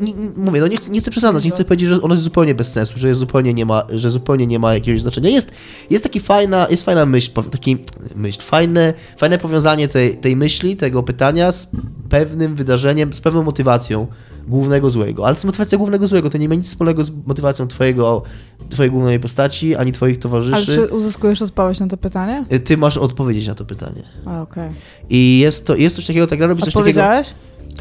[0.00, 2.24] nie, nie, mówię, no nie chcę, nie chcę przesadzać, nie chcę powiedzieć, że ono jest
[2.24, 5.30] zupełnie bez sensu, że jest zupełnie nie ma, że zupełnie nie ma jakiegoś znaczenia.
[5.30, 5.50] Jest,
[5.90, 7.78] jest taki fajna, jest fajna myśl, taki
[8.14, 11.68] myśl, fajne, fajne powiązanie tej, tej myśli, tego pytania z
[12.08, 14.06] pewnym wydarzeniem, z pewną motywacją
[14.48, 15.26] głównego złego.
[15.26, 18.22] Ale to jest motywacja głównego złego, to nie ma nic wspólnego z motywacją twojego,
[18.70, 20.74] twojej głównej postaci, ani twoich Ale towarzyszy.
[20.74, 22.44] czy uzyskujesz odpowiedź na to pytanie?
[22.64, 24.02] Ty masz odpowiedzieć na to pytanie.
[24.42, 24.70] Okej.
[25.10, 26.80] I jest to, jest coś takiego, ta gra robi coś takiego...
[26.80, 27.34] Odpowiedziałeś?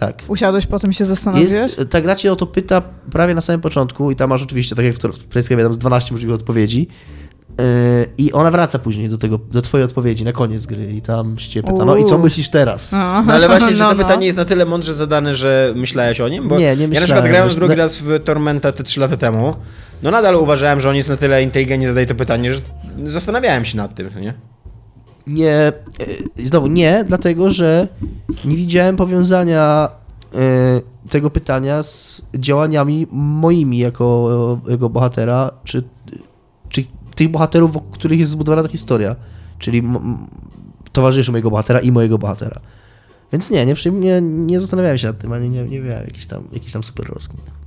[0.07, 0.23] Tak.
[0.27, 1.51] Usiadłeś, potem się zastanowiłeś?
[1.51, 4.75] Jest, ta gra cię o to pyta prawie na samym początku i tam masz oczywiście,
[4.75, 6.87] tak jak w Planescape, tam z 12 możliwych odpowiedzi
[7.59, 7.65] yy,
[8.17, 11.49] i ona wraca później do tego, do twojej odpowiedzi na koniec gry i tam się
[11.49, 12.91] cię pyta, no i co myślisz teraz?
[12.91, 14.03] No, No ale właśnie, no, to no.
[14.03, 16.47] pytanie jest na tyle mądrze zadane, że myślałeś o nim?
[16.47, 17.23] Bo Nie, nie Ja na myślałem.
[17.23, 19.55] przykład Myślę- drugi raz w Tormenta te 3 lata temu,
[20.03, 22.59] no nadal uważałem, że on jest na tyle inteligentnie zadaje to pytanie, że
[23.05, 24.33] zastanawiałem się nad tym, nie?
[25.27, 25.71] Nie,
[26.37, 27.87] yy, znowu nie, dlatego że
[28.45, 29.89] nie widziałem powiązania
[30.33, 30.39] yy,
[31.09, 35.83] tego pytania z działaniami moimi jako, jako bohatera, czy,
[36.69, 39.15] czy tych bohaterów, wokół których jest zbudowana ta historia.
[39.59, 39.83] czyli
[40.91, 42.59] towarzyszy mojego bohatera i mojego bohatera.
[43.31, 46.43] Więc nie, nie, nie, nie zastanawiałem się nad tym, ani nie, nie miałem jakichś tam,
[46.53, 47.62] jakichś tam super rozkmin.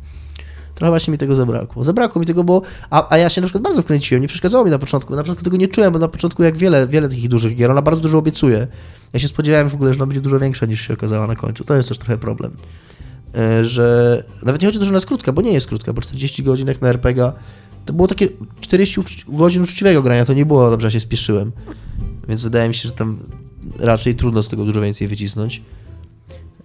[0.77, 1.85] Trochę właśnie mi tego zabrakło.
[1.85, 2.63] Zabrakło mi tego, bo.
[2.91, 5.15] A, a ja się na przykład bardzo wkręciłem, nie przeszkadzało mi na początku.
[5.17, 7.83] Na początku tego nie czułem, bo na początku, jak wiele, wiele takich dużych gier, ona
[7.83, 8.67] bardzo dużo obiecuje.
[9.13, 11.65] Ja się spodziewałem w ogóle, że ona będzie dużo większa niż się okazała na końcu.
[11.65, 12.53] To jest też trochę problem.
[13.35, 15.93] E, Że nawet nie chodzi o to, że ona jest krótka, bo nie jest krótka,
[15.93, 17.33] bo 40 godzin jak na RPG
[17.87, 18.29] to było takie
[18.61, 21.53] 40 ucz- godzin uczciwego grania, to nie było dobrze, ja się spieszyłem.
[22.29, 23.19] Więc wydaje mi się, że tam
[23.79, 25.63] raczej trudno z tego dużo więcej wycisnąć.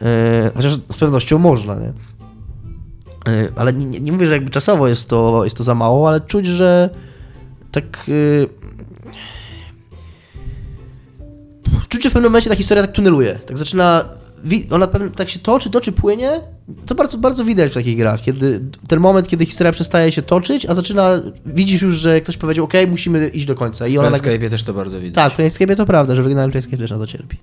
[0.02, 1.94] E, Chociaż z pewnością można, nie?
[3.28, 6.22] E, Ale nie, nie mówię, że jakby czasowo jest to, jest to za mało, ale
[6.22, 6.90] czuć, że
[7.72, 8.10] tak.
[8.10, 8.72] e,
[11.90, 13.40] Czuć, że w pewnym momencie ta historia tak tuneluje.
[13.48, 14.06] Tak zaczyna.
[14.72, 16.30] Ona tak się toczy, toczy, płynie.
[16.86, 18.22] To bardzo, bardzo widać w takich grach.
[18.22, 21.22] Kiedy ten moment, kiedy historia przestaje się toczyć, a zaczyna.
[21.46, 23.88] Widzisz już, że ktoś powiedział, OK, musimy iść do końca.
[23.88, 24.32] I W ona nagle.
[24.38, 25.16] Planescape'ie też to bardzo widać.
[25.16, 27.38] Tak, w Planescape to prawda, że w oryginalnym Planescape też na to cierpi.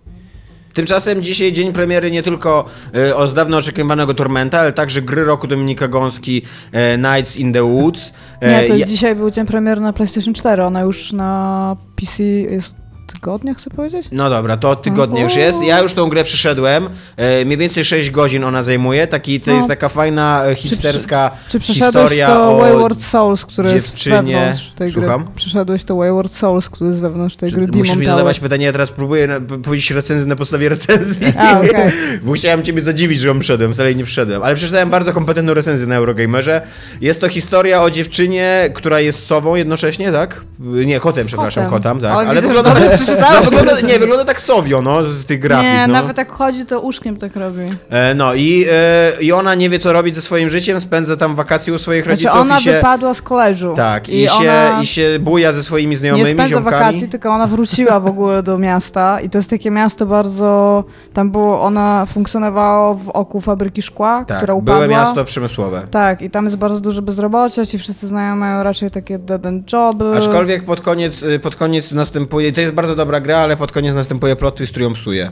[0.83, 2.65] Tymczasem dzisiaj dzień premiery nie tylko
[2.95, 7.53] e, o z dawno oczekiwanego Tormenta, ale także gry roku Dominika Gąski e, Nights in
[7.53, 8.13] the Woods.
[8.41, 11.77] E, Nie, to jest ja- dzisiaj był dzień premiery na PlayStation 4, ona już na
[11.97, 12.75] PC jest
[13.13, 14.07] tygodnia, chcę powiedzieć?
[14.13, 15.63] No dobra, to od tygodnia już jest.
[15.63, 16.89] Ja już tą grę przeszedłem.
[17.17, 19.07] E, mniej więcej 6 godzin ona zajmuje.
[19.07, 19.57] Taki, to No.
[19.57, 24.71] jest taka fajna e, hipsterska Czy przeszedłeś historia to o Wayward Souls, które jest wewnątrz
[24.77, 25.03] tej gry?
[25.03, 25.29] Słucham?
[25.35, 28.07] Przeszedłeś to Wayward Souls, który jest wewnątrz tej gry Musisz Demon mi Tower.
[28.07, 31.27] zadawać pytanie, ja teraz próbuję na- powiedzieć recenzję na podstawie recenzji.
[31.39, 31.93] A, okej.
[32.23, 34.43] Bo chciałem ciebie zadziwić, że ją wszedłem, wcale nie wszedłem.
[34.43, 36.61] Ale przeczytałem bardzo kompetentną recenzję na Eurogamerze.
[37.01, 40.41] Jest to historia o dziewczynie, która jest sobą jednocześnie, tak?
[40.59, 41.79] Nie, kotem, przepraszam, Kotem.
[41.79, 42.13] kotam, tak.
[42.17, 42.75] O, Ale widzę, wygląda,
[43.21, 45.65] no, wygląda, nie, wygląda tak sowio, no, z tych grafik.
[45.65, 45.93] Nie, no.
[45.93, 47.61] nawet jak chodzi, to uszkiem tak robi.
[47.91, 51.35] E, No i, e, i ona nie wie, co robić ze swoim życiem, spędza tam
[51.35, 52.73] wakacje u swoich Znaczy rodziców ona i się...
[52.73, 53.75] wypadła z koleżu.
[53.77, 56.77] Tak, i, I się, i się buja ze swoimi znajomymi, nie spędza ziomkami.
[56.77, 60.85] wakacji, tylko ona wróciła w ogóle do miasta i to jest takie miasto bardzo...
[61.13, 64.75] Tam było, ona funkcjonowała w oku fabryki szkła, Tak, która upadła.
[64.75, 65.87] były miasto przemysłowe.
[65.91, 70.17] Tak, i tam jest bardzo duże bezrobocie, ci wszyscy znajomi mają raczej takie dead joby.
[70.17, 73.95] Aczkolwiek pod koniec, y, pod koniec następuje, to jest bardzo dobra gra, ale pod koniec
[73.95, 75.31] następuje plot twist, który ją psuje.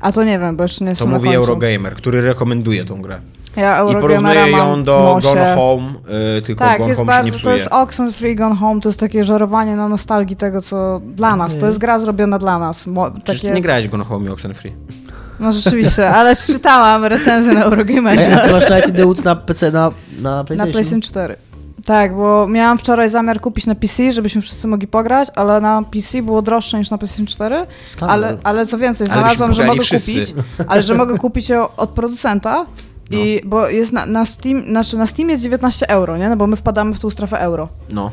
[0.00, 1.38] A to nie wiem, bo jeszcze nie To na mówi końcu.
[1.40, 3.20] Eurogamer, który rekomenduje tą grę.
[3.56, 5.18] Ja I porównuje ją do.
[5.22, 5.90] Gone Home,
[6.38, 7.54] y, tylko Tak, Gone jest Home się nie bardzo, to psuje.
[7.56, 11.56] jest Oxenfree Gone Home, to jest takie żerowanie na nostalgii tego, co dla nas.
[11.58, 12.86] To jest gra zrobiona dla nas.
[12.86, 13.50] Mo, takie...
[13.50, 14.72] nie grałeś Gone Home i Oxenfree.
[15.40, 18.40] No rzeczywiście, ale czytałam recenzję na A Eurogamerze.
[18.44, 18.64] ty masz
[18.96, 19.90] the Woods na PC, na,
[20.20, 20.72] na Na PlayStation?
[20.72, 21.36] PlayStation 4.
[21.86, 26.22] Tak, bo miałam wczoraj zamiar kupić na PC, żebyśmy wszyscy mogli pograć, ale na PC
[26.22, 27.66] było droższe niż na PlayStation 4.
[27.84, 28.24] Skandal.
[28.24, 30.44] Ale, ale co więcej, znalazłam, że mogę pograli kupić, wszyscy.
[30.68, 32.66] ale że mogę kupić ją od producenta.
[33.10, 33.50] I, No.
[33.50, 36.28] bo jest na, na Steam, znaczy na Steam jest 19 euro, nie?
[36.28, 37.68] No bo my wpadamy w tą strefę euro.
[37.90, 38.10] No.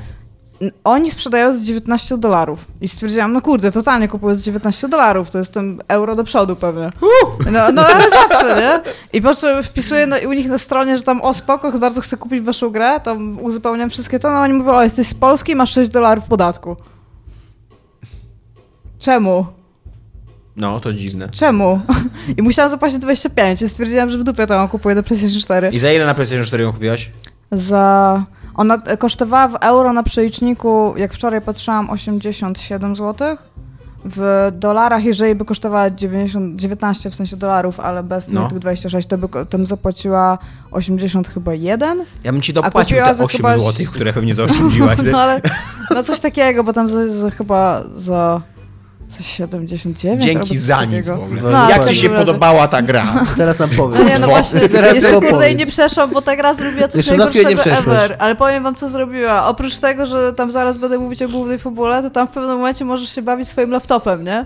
[0.84, 2.66] Oni sprzedają z 19 dolarów.
[2.82, 6.56] I stwierdziłam, no kurde, totalnie kupuję z 19 dolarów, to jest ten euro do przodu
[6.56, 6.90] pewnie.
[7.52, 8.92] No, no ale zawsze, nie?
[9.14, 12.18] I po czym wpisuję na, u nich na stronie, że tam o spoko, bardzo chcę
[12.18, 15.74] kupić waszą grę, tam uzupełniam wszystkie to, no oni mówią, o jesteś z Polski, masz
[15.74, 16.76] 6 dolarów podatku.
[19.00, 19.46] Czemu?
[20.56, 21.30] No, to dziwne.
[21.30, 21.80] Czemu?
[22.38, 25.70] I musiałam zapłacić 25 i stwierdziłam, że w dupie to kupuję do PlayStation 4.
[25.70, 27.12] I za ile na PlayStation 4 ją kupiłaś?
[27.52, 28.24] Za...
[28.56, 33.38] Ona e, kosztowała w euro na przeliczniku, jak wczoraj patrzyłam, 87 zł.
[34.06, 38.48] W dolarach, jeżeli by kosztowała 90, 19 w sensie dolarów, ale bez No.
[38.50, 40.38] tych 26, to by bym zapłaciła
[40.72, 42.04] 80 chyba jeden.
[42.24, 44.98] Ja bym ci dopłacił te za 8 chyba- zł, które pewnie zaoszczędziłaś.
[45.12, 45.42] No ale
[45.92, 48.42] no coś takiego, bo tam za, za chyba za,
[49.18, 51.42] za 79 albo Dzięki coś za nic w ogóle.
[51.42, 53.26] No, Jak ci się razie- podobała ta gra?
[53.38, 54.00] Teraz nam powiedz.
[54.00, 57.12] No nie, no właśnie, Teraz jeszcze kurde nie przeszłam, bo ta gra zrobiła coś Jeszcze
[57.12, 57.88] nie najgorszego przeszłaś.
[58.06, 59.46] ever, ale powiem wam, co zrobiła.
[59.48, 62.86] Oprócz tego, że tam zaraz będę mówić o głównej fabule, to tam w pewnym momencie
[62.86, 64.46] możesz się bawić swoim laptopem, nie?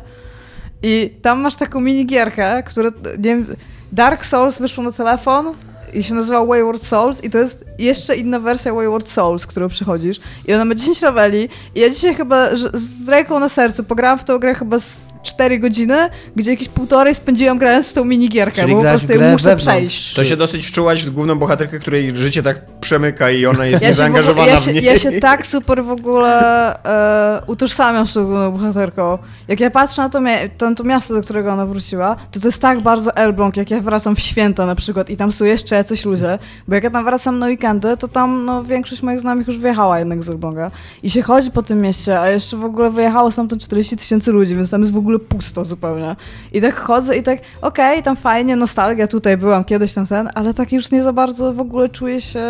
[0.84, 3.56] I tam masz taką minigierkę, która, nie wiem,
[3.92, 5.52] Dark Souls wyszło na telefon
[5.94, 10.20] i się nazywa Wayward Souls i to jest jeszcze inna wersja Wayward Souls, którą przechodzisz.
[10.48, 14.24] I ona ma 10 leveli i ja dzisiaj chyba z ręką na sercu pograłam w
[14.24, 18.74] tą grę chyba z 4 godziny, gdzie jakieś półtorej spędziłam grając w tą minigierkę, Czyli
[18.74, 19.64] bo po w prostu ją muszę wewnątrz.
[19.68, 20.14] przejść.
[20.14, 23.78] To się dosyć wczułaś w główną bohaterkę, której życie tak przemyka i ona jest Ja
[23.78, 24.84] w ogóle, niezaangażowana ja, w się, niej.
[24.84, 29.18] ja się tak super w ogóle e, utożsamiam z tą główną bohaterką.
[29.48, 30.20] Jak ja patrzę na to,
[30.58, 33.82] to, to miasto, do którego ona wróciła, to to jest tak bardzo Elbląg, jak ja
[33.82, 37.06] wracam w święta na przykład i tam są jeszcze jacyś ludzie, bo jak ja tam
[37.06, 40.72] wracam na weekendy, to tam no, większość moich znajomych już wyjechała jednak z Elbląga
[41.04, 44.56] i się chodzi po tym mieście, a jeszcze w ogóle wyjechało stamtąd 40 tysięcy ludzi,
[44.56, 46.16] więc tam jest w ogóle pusto zupełnie.
[46.54, 50.54] I tak chodzę i tak, okej, tam fajnie, nostalgia, tutaj byłam kiedyś tam ten, ale
[50.54, 52.44] tak już nie za bardzo w ogóle czuję się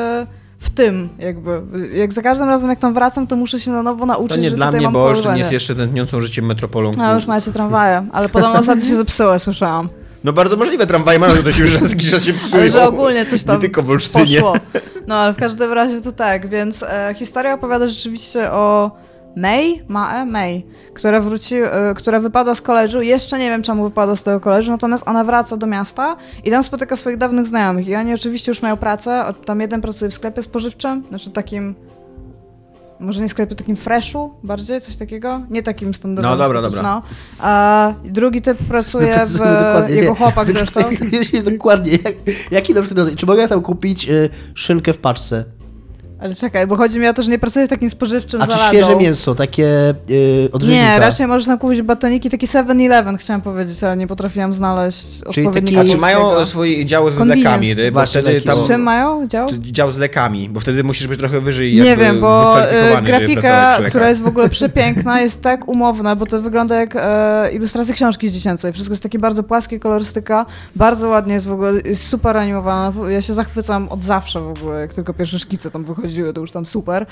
[0.59, 1.61] w tym jakby.
[1.93, 4.49] Jak za każdym razem jak tam wracam, to muszę się na nowo nauczyć, To nie
[4.49, 5.05] że dla mnie, bo.
[5.05, 6.91] Olsztyn jest jeszcze tętniącą życiem metropolą.
[6.97, 9.89] No już macie tramwaje, ale podobno ostatnio się zepsuły, słyszałam.
[10.23, 12.61] No bardzo możliwe, tramwaje mają do siebie, że raz jakiś czas się psują.
[12.61, 14.25] Ale że ogólnie coś tam Nie tylko w Olsztynie.
[14.41, 14.53] poszło.
[15.07, 18.91] No ale w każdym razie to tak, więc e, historia opowiada rzeczywiście o
[19.37, 23.01] May, Mae, May, która wróci, e, która wypadła z koleżu.
[23.01, 26.63] Jeszcze nie wiem, czemu wypadła z tego koleżu, natomiast ona wraca do miasta i tam
[26.63, 27.87] spotyka swoich dawnych znajomych.
[27.87, 29.33] I oni oczywiście już mają pracę.
[29.45, 31.75] Tam jeden pracuje w sklepie spożywczym, znaczy takim.
[32.99, 35.41] Może nie sklepie, takim freshu bardziej, coś takiego?
[35.49, 36.37] Nie takim standardowym.
[36.37, 36.81] No, dobra, dobra.
[36.81, 37.01] No.
[37.39, 39.15] A drugi typ pracuje w...
[39.15, 40.15] Precyzyjmy dokładnie, Jego nie.
[40.15, 40.81] chłopak zresztą.
[41.51, 41.91] dokładnie.
[41.91, 42.15] Jak,
[42.51, 45.56] jaki na przykład, czy mogę tam kupić y, szynkę w paczce?
[46.19, 48.51] Ale czekaj, bo chodzi mi o to, że nie pracuję w takim spożywczym A czy
[48.51, 48.69] zaladą.
[48.69, 53.83] świeże mięso, takie y, od Nie, raczej możesz tam kupić batoniki, taki 7-Eleven chciałam powiedzieć,
[53.83, 58.41] ale nie potrafiłam znaleźć Czyli taki- A czy mają swój dział z lekami, bo wtedy
[58.41, 58.55] tam...
[58.55, 59.47] Z czym mają dział?
[59.59, 64.09] Dział z lekami, bo wtedy musisz być trochę wyżej Nie wiem, bo e, grafika, która
[64.09, 68.73] jest w ogóle przepiękna, jest tak umowna, bo to wygląda jak e, ilustracja książki dziecięcej.
[68.73, 72.93] Wszystko jest takie bardzo płaskie, kolorystyka, bardzo ładnie jest w ogóle, jest super animowana.
[73.09, 76.51] Ja się zachwycam od zawsze w ogóle, jak tylko pierwsze szkice tam wychodziły, to już
[76.51, 77.05] tam super.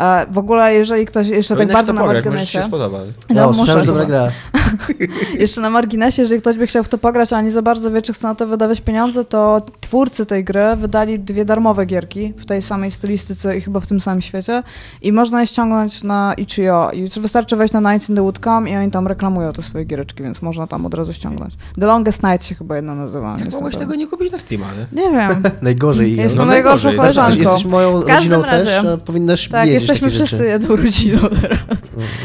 [0.00, 2.62] E, w ogóle, jeżeli ktoś jeszcze tak Powinnaś bardzo na ci się marginesie...
[2.62, 2.98] spodoba.
[3.30, 4.30] No, No, muszę dobra gra.
[5.38, 8.02] Jeszcze na marginesie, jeżeli ktoś by chciał w to pograć, a nie za bardzo wie,
[8.02, 12.46] czy chce na to wydawać pieniądze, to twórcy tej gry wydali dwie darmowe gierki w
[12.46, 14.62] tej samej stylistyce i chyba w tym samym świecie
[15.02, 19.52] i można je ściągnąć na itch.io i wystarczy wejść na nightsinthewood.com i oni tam reklamują
[19.52, 21.54] te swoje giereczki, więc można tam od razu ściągnąć.
[21.80, 23.36] The Longest Night się chyba jedna nazywa.
[23.38, 23.70] Jak pewna.
[23.78, 25.02] tego nie kupić na Steama, nie?
[25.02, 25.42] Nie wiem.
[25.62, 26.16] Najgorzej.
[26.16, 27.06] Jestem No najgorszą najgorzej.
[27.06, 27.52] Jesteś, koleżanką.
[27.52, 28.92] jesteś moją W każdym rodziną też, razie.
[28.92, 30.48] a powinnaś Tak, jesteśmy wszyscy rzeczy.
[30.48, 31.58] jedną rodziną teraz.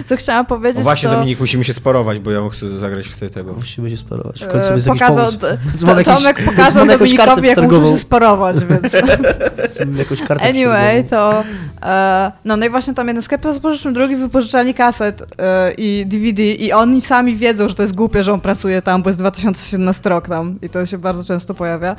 [0.05, 1.15] Co chciałam powiedzieć, O właśnie, to...
[1.15, 3.53] Dominik, musimy się sporować, bo ja chcę zagrać w tego.
[3.53, 4.43] Musimy się sparować.
[4.43, 5.85] W końcu E, jest jakiś pokazał, pomysł.
[5.87, 8.93] jakiś- Tomek mam pokazał Dominikowi, jak muszę się sparować, więc...
[9.97, 11.43] Jakąś kartę Anyway, to...
[11.83, 16.43] E, no, no i właśnie tam jeden sklep spożywczym, drugi wypożyczalni kaset e, i DVD
[16.43, 20.09] i oni sami wiedzą, że to jest głupie, że on pracuje tam, bo jest 2017
[20.09, 21.95] rok tam i to się bardzo często pojawia.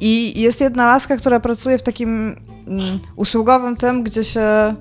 [0.00, 4.74] I jest jedna laska, która pracuje w takim mm, usługowym tym, gdzie się...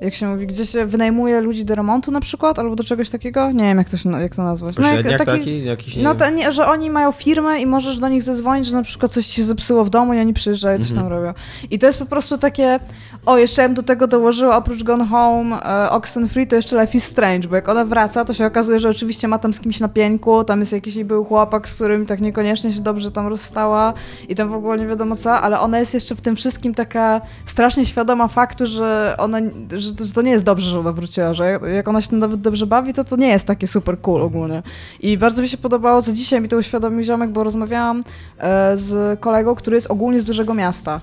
[0.00, 3.52] Jak się mówi, gdzie się wynajmuje ludzi do remontu na przykład, albo do czegoś takiego?
[3.52, 4.76] Nie wiem, jak to, się, jak to nazwać.
[4.78, 8.08] jak- Pośredniak taki, jakiś, nie no to nie, że oni mają firmę i możesz do
[8.08, 10.80] nich zadzwonić, że na przykład coś ci się zepsuło w domu i oni przyjeżdżają i
[10.80, 11.22] coś tam Mhm.
[11.22, 11.34] robią.
[11.70, 12.80] I to jest po prostu takie,
[13.26, 16.98] o jeszcze ja bym do tego dołożyła oprócz Gone Home, e, Oxenfree, to jeszcze Life
[16.98, 19.80] is Strange, bo jak ona wraca, to się okazuje, że oczywiście ma tam z kimś
[19.80, 23.26] na pieńku, tam jest jakiś jej był chłopak, z którym tak niekoniecznie się dobrze tam
[23.26, 23.94] rozstała
[24.28, 27.20] i tam w ogóle nie wiadomo co, ale ona jest jeszcze w tym wszystkim taka
[27.46, 29.38] strasznie świadoma faktu, że ona,
[29.76, 32.66] że, że to nie jest dobrze, że ona wróciła, że jak- ona się nawet dobrze
[32.66, 34.62] bawi, to to nie jest takie super cool ogólnie.
[35.00, 38.02] I bardzo mi się podobało, co dzisiaj mi to uświadomił ziomek, bo rozmawiałam
[38.38, 41.00] e, z kolegą, który jest ogólnie z dużego miasta.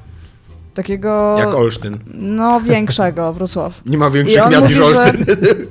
[0.76, 1.98] Takiego, Jak Olsztyn.
[2.14, 3.82] no większego, Wrocław.
[3.86, 5.26] Nie ma większych mówi, niż że, Olsztyn.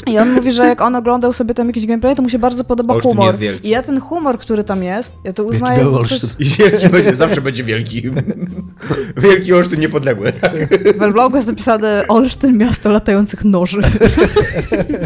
[0.14, 2.64] I on mówi, że jak on oglądał sobie tam jakiś gameplay, to mu się bardzo
[2.64, 3.35] podoba Olsztyn humor.
[3.62, 6.19] I ja ten humor, który tam jest, ja to uznaję Olsztyn.
[6.21, 6.31] coś...
[6.38, 8.03] I wielki będzie, zawsze będzie wielki.
[9.17, 10.53] Wielki Olsztyn niepodległy, tak?
[10.99, 13.83] W Elblągu jest napisane Olsztyn, miasto latających noży.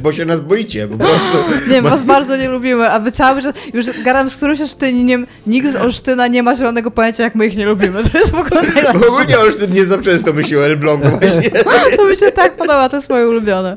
[0.03, 1.39] Bo się nas boicie, po prostu.
[1.71, 5.73] Nie, was bardzo nie lubimy, a wy cały czas, już gadam z którymś Olsztyniniem, nikt
[5.73, 8.05] z Olsztyna nie ma zielonego pojęcia, jak my ich nie lubimy.
[8.13, 9.09] To jest w ogóle Bo najlepsze.
[9.09, 11.51] ogólnie Olsztyn nie za często myśli o Elblągu właśnie.
[11.97, 13.77] To mi się tak podoba, to jest moje ulubione.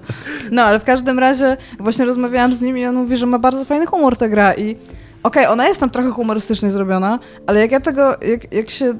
[0.51, 3.65] No, ale w każdym razie właśnie rozmawiałam z nim i on mówi, że ma bardzo
[3.65, 4.75] fajny humor ta gra i
[5.23, 8.93] okej, ona jest tam trochę humorystycznie zrobiona, ale jak ja tego, jak, jak się,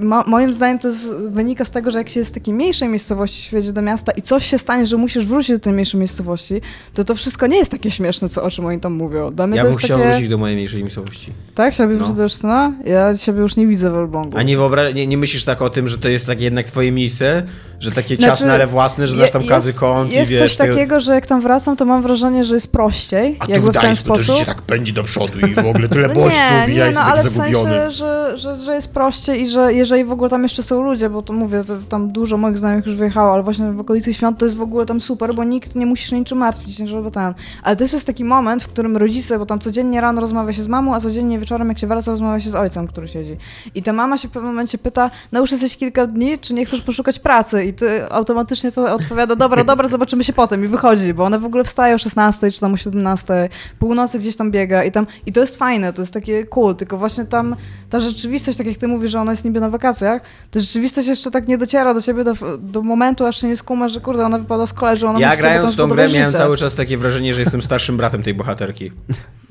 [0.00, 2.88] ma, moim zdaniem to jest, wynika z tego, że jak się jest z takiej mniejszej
[2.88, 5.98] miejscowości, się jedzie do miasta i coś się stanie, że musisz wrócić do tej mniejszej
[6.00, 6.60] miejscowości,
[6.94, 9.30] to to wszystko nie jest takie śmieszne, co o czym oni tam mówią.
[9.30, 10.10] Dla mnie Ja to bym chciał takie...
[10.10, 11.32] wrócić do mojej mniejszej miejscowości.
[11.54, 11.74] Tak?
[11.74, 11.98] Chciałbyś No.
[11.98, 12.72] wrócić do Olsztyna?
[12.84, 14.38] Ja siebie już nie widzę w Elblągu.
[14.38, 16.92] A nie, wyobra- nie, nie myślisz tak o tym, że to jest takie jednak twoje
[16.92, 17.42] miejsce?
[17.84, 20.42] Że takie Znaczy, ciasne, ale własne, że znasz tam jest, kąt Jest i wiesz...
[20.42, 23.70] coś ty- takiego, że jak tam wracam, to mam wrażenie, że jest prościej, A jakby
[23.70, 24.36] w ten Gdańsku to sposób.
[24.36, 26.94] się tak pędzi do przodu i w ogóle tyle No bodźców nie, i ja nie,
[26.94, 30.42] no ale w sensie, że, że, że jest prościej i że jeżeli w ogóle tam
[30.42, 33.72] jeszcze są ludzie, bo to mówię, to, tam dużo moich znajomych już wyjechało, ale właśnie
[33.72, 36.38] w okolicy świąt to jest w ogóle tam super, bo nikt nie musisz się niczym
[36.38, 37.34] martwić, nie, żeby ten.
[37.62, 40.68] Ale też jest taki moment, w którym rodzice, bo tam codziennie rano rozmawia się z
[40.68, 43.36] mamą, a codziennie wieczorem jak się wraca, rozmawia się z ojcem, który siedzi.
[43.74, 46.64] I ta mama się w pewnym momencie pyta, no już jesteś kilka dni, czy nie
[46.64, 47.64] chcesz poszukać pracy?
[47.64, 51.44] I ty automatycznie to odpowiada, dobra, dobra, zobaczymy się potem i wychodzi, bo ona w
[51.44, 55.32] ogóle wstaje o 16 czy tam o 17, północy gdzieś tam biega i tam, i
[55.32, 57.56] to jest fajne, to jest takie cool, tylko właśnie tam
[57.90, 61.30] ta rzeczywistość, tak jak ty mówisz, że ona jest niby na wakacjach, ta rzeczywistość jeszcze
[61.30, 64.38] tak nie dociera do ciebie do, do momentu, aż się nie skumasz, że kurde, ona
[64.38, 66.38] wypada z koleżą, ona Ja grając w tą grę zbudować miałem życie.
[66.38, 68.92] cały czas takie wrażenie, że jestem starszym bratem tej bohaterki.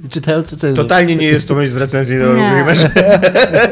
[0.09, 0.83] Czytając recenzję.
[0.83, 2.63] Totalnie nie jest to myśl z recenzji do Nie.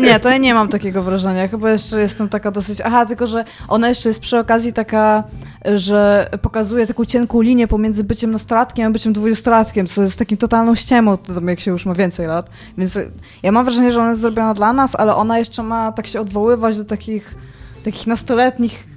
[0.01, 1.47] Nie, to ja nie mam takiego wrażenia.
[1.47, 2.81] Chyba jeszcze jestem taka dosyć.
[2.81, 5.23] Aha, tylko że ona jeszcze jest przy okazji taka,
[5.75, 10.75] że pokazuje taką cienką linię pomiędzy byciem nastolatkiem a byciem dwudziestolatkiem, co jest takim totalną
[10.75, 12.49] ściemą, jak się już ma więcej lat.
[12.77, 12.99] Więc
[13.43, 16.19] ja mam wrażenie, że ona jest zrobiona dla nas, ale ona jeszcze ma tak się
[16.21, 17.35] odwoływać do takich
[17.83, 18.87] takich nastoletnich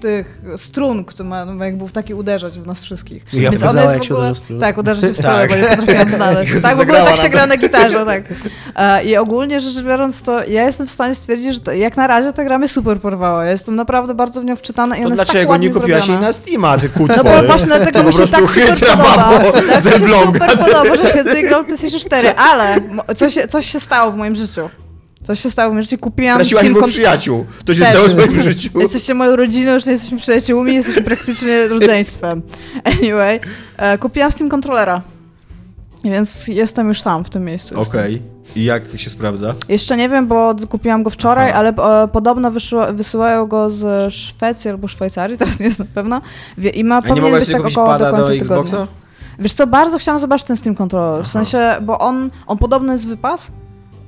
[0.00, 3.24] tych strun, które ma, no, jakby w takie uderzać w nas wszystkich.
[3.32, 4.60] Ja Więc ona jak jest w się ogóle, uderza.
[4.60, 5.50] Tak, uderzy się w strunę, Tak.
[5.50, 6.52] bo nie potrafiłam znaleźć.
[6.52, 8.22] Jak Tak, w ogóle tak się gra na gitarze, tak.
[8.76, 12.06] E, I ogólnie rzecz biorąc, to ja jestem w stanie stwierdzić, że to, jak na
[12.06, 13.44] razie ta gra mnie super porwała.
[13.44, 15.74] Ja jestem naprawdę bardzo w nią wczytana i To ona jest tak dlaczego ładnie nie
[15.74, 16.26] kupiłaś jej zrobiona.
[16.26, 17.16] na Steama, ty kutwo?
[17.16, 19.16] No bo właśnie dlatego mi się tak super podoba.
[19.16, 22.76] babo Tak mi się super podoba, że siedzę i gram PlayStation 4, ale
[23.16, 24.68] coś, coś się stało w moim życiu.
[25.28, 25.98] Coś się stało w moim życiu.
[25.98, 27.46] Kupiłam Straciłaś Steam dwóch kon- przyjaciół.
[27.64, 27.90] To się Też.
[27.90, 28.70] stało w swoim życiu.
[28.80, 32.42] Jesteście moją rodziną, już nie jesteśmy przyjaciółmi, jesteśmy praktycznie rodzeństwem.
[33.00, 33.40] Anyway,
[33.76, 35.02] e, kupiłam Steam kontrolera.
[36.04, 37.80] Więc jestem już tam, w tym miejscu.
[37.80, 38.22] Okej.
[38.56, 39.54] I jak się sprawdza?
[39.68, 41.58] Jeszcze nie wiem, bo kupiłam go wczoraj, Aha.
[41.58, 41.68] ale
[42.04, 42.50] e, podobno
[42.92, 46.20] wysyłają go z Szwecji albo Szwajcarii, teraz nie jestem pewna.
[46.58, 48.86] Wie- I ma A nie mogłaś być tak około do końca do tygodnia.
[49.38, 53.08] Wiesz co, bardzo chciałam zobaczyć ten Steam Controller, w sensie, bo on, on podobno jest
[53.08, 53.50] wypas.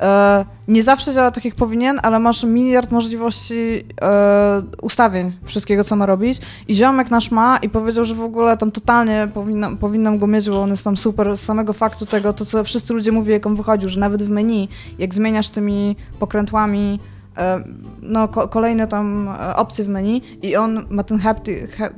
[0.00, 5.96] E, nie zawsze działa tak jak powinien, ale masz miliard możliwości e, ustawień wszystkiego, co
[5.96, 6.40] ma robić.
[6.68, 10.50] I ziomek nasz ma i powiedział, że w ogóle tam totalnie powinnam, powinnam go mieć,
[10.50, 13.46] bo on jest tam super z samego faktu tego, to co wszyscy ludzie mówią, jak
[13.46, 17.00] on wychodził, że nawet w menu, jak zmieniasz tymi pokrętłami
[17.36, 17.64] e,
[18.02, 21.88] no, ko- kolejne tam opcje w menu i on ma ten hapty, ha,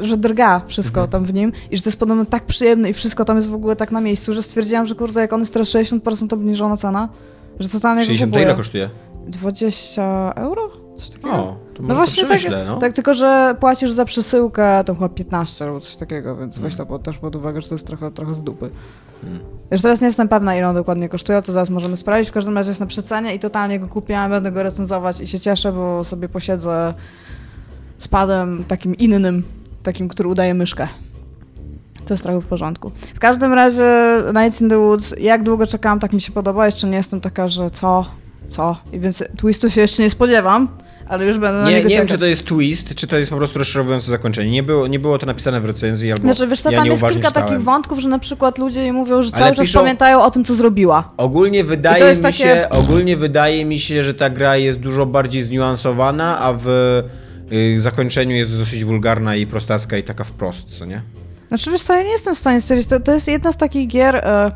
[0.00, 1.10] że drga wszystko Mhm.
[1.10, 3.54] tam w nim i że to jest podobno tak przyjemne i wszystko tam jest w
[3.54, 7.08] ogóle tak na miejscu, że stwierdziłam, że kurde, jak on jest teraz 60% obniżona cena,
[7.60, 8.90] że totalnie go 60 to ile kosztuje?
[9.26, 10.70] 20 euro?
[10.96, 11.30] Coś takiego.
[11.30, 12.78] O, to No właśnie to tak, no.
[12.78, 16.70] tak, tylko że płacisz za przesyłkę tam chyba 15 albo coś takiego, więc Hmm.
[16.70, 18.70] weź to pod- też pod uwagę, że to jest trochę, trochę z dupy.
[19.24, 19.38] Mm.
[19.70, 22.28] Już teraz nie jestem pewna, ile on dokładnie kosztuje, to zaraz możemy sprawdzić.
[22.30, 25.40] W każdym razie jest na przecenie i totalnie go kupiłam, będę go recenzować i się
[25.40, 26.94] cieszę, bo sobie posiedzę
[27.98, 29.42] z padem takim innym,
[29.82, 30.88] takim, który udaje myszkę.
[32.06, 32.90] To jest trochę w porządku.
[33.14, 33.92] W każdym razie
[34.34, 36.66] Nights in the Woods, jak długo czekałam, tak mi się podoba.
[36.66, 38.06] Jeszcze nie jestem taka, że co,
[38.48, 38.76] co.
[38.92, 40.68] I więc twistu się jeszcze nie spodziewam,
[41.08, 43.30] ale już będę na Nie, niego nie wiem, czy to jest twist, czy to jest
[43.30, 44.50] po prostu rozczarowujące zakończenie.
[44.50, 47.02] Nie było, nie było to napisane w recenzji, albo Znaczy, wiesz co, ja tam jest
[47.08, 47.48] kilka czytałem.
[47.48, 50.44] takich wątków, że na przykład ludzie mówią, że Ale cały czas piszą- pamiętają o tym,
[50.44, 51.10] co zrobiła.
[51.16, 55.42] Ogólnie wydaje mi takie- się, ogólnie wydaje mi się, że ta gra jest dużo bardziej
[55.42, 56.66] zniuansowana, a w
[57.52, 61.02] y, zakończeniu jest dosyć wulgarna i prostacka i taka wprost, co nie?
[61.48, 63.88] Znaczy, wiesz co, ja nie jestem w stanie stwierdzić, to, to jest jedna z takich
[63.88, 64.16] gier...
[64.16, 64.52] E...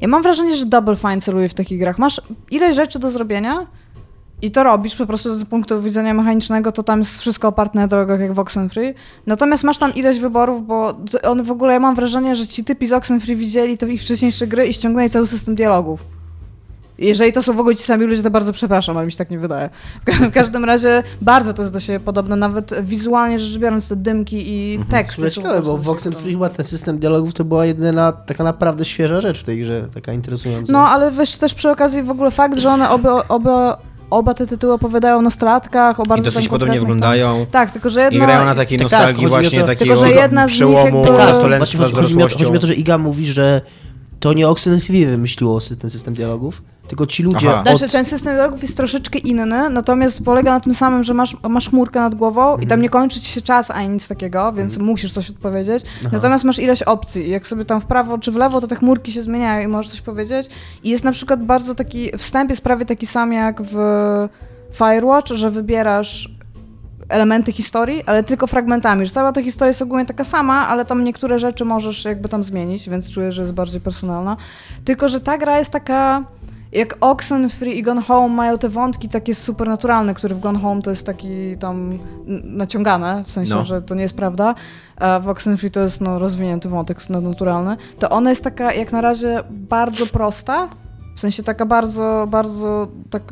[0.00, 1.98] Ja mam wrażenie, że Double Fine celuje w takich grach.
[1.98, 3.66] Masz ileś rzeczy do zrobienia
[4.42, 7.86] i to robisz po prostu z punktu widzenia mechanicznego, to tam jest wszystko oparte na
[7.86, 8.94] drogach jak w Oxenfree.
[9.26, 12.86] Natomiast masz tam ileś wyborów, bo on w ogóle, ja mam wrażenie, że ci typi
[12.86, 16.13] z Oxenfree widzieli te ich wcześniejsze gry i ściągnęli cały system dialogów.
[16.98, 19.30] Jeżeli to są w ogóle ci sami ludzie, to bardzo przepraszam, ale mi się tak
[19.30, 19.70] nie wydaje.
[20.02, 23.88] W ka- W każdym razie bardzo to jest do siebie podobne, nawet wizualnie rzecz biorąc
[23.88, 25.20] te dymki i tekst.
[25.20, 29.20] To ciekawe, bo w Oxenfree chyba ten system dialogów to była jedyna taka naprawdę świeża
[29.20, 30.72] rzecz w tej grze, taka interesująca.
[30.72, 33.78] No, ale wiesz też przy okazji w ogóle fakt, że one oba, oba,
[34.10, 37.36] oba te tytuły opowiadają o nastolatkach, o I bardzo dosyć tam podobnie wyglądają.
[37.38, 37.46] Tam...
[37.46, 38.24] Tak, tylko że I jedno...
[38.26, 40.54] grają na takiej Tak, tak, nostalgii o właśnie to- takiego Tylko, że jedna z nich
[40.56, 42.38] przełomu jakby- Tak, nastolenstwa z dorosłością.
[42.38, 43.60] chodzi mi o to, że Iga mówi, że
[44.24, 47.62] to nie Oxenfree wymyśliło sy- ten system dialogów, tylko ci ludzie Aha.
[47.72, 47.78] od...
[47.78, 51.68] Znaczy, ten system dialogów jest troszeczkę inny, natomiast polega na tym samym, że masz, masz
[51.70, 52.68] chmurkę nad głową i Mhm.
[52.68, 55.84] tam nie kończy ci się czas ani nic takiego, więc musisz coś odpowiedzieć.
[56.12, 58.76] Natomiast masz ileś opcji i jak sobie tam w prawo czy w lewo, to te
[58.76, 60.46] chmurki się zmieniają i możesz coś powiedzieć.
[60.84, 63.74] I jest na przykład bardzo taki, wstęp jest prawie taki sam jak w
[64.72, 66.33] Firewatch, że wybierasz
[67.08, 71.04] elementy historii, ale tylko fragmentami, że cała ta historia jest ogólnie taka sama, ale tam
[71.04, 74.36] niektóre rzeczy możesz jakby tam zmienić, więc czuję, że jest bardziej personalna.
[74.84, 76.24] Tylko, że ta gra jest taka
[76.72, 80.90] jak Oxenfree i Gone Home mają te wątki takie supernaturalne, które w Gone Home to
[80.90, 81.98] jest taki tam
[82.44, 83.64] naciągane, w sensie, No.
[83.64, 84.54] że to nie jest prawda,
[84.96, 89.00] a w Oxenfree to jest no, rozwinięty wątek naturalny, to ona jest taka jak na
[89.00, 90.68] razie bardzo prosta,
[91.14, 93.22] w sensie taka bardzo, bardzo tak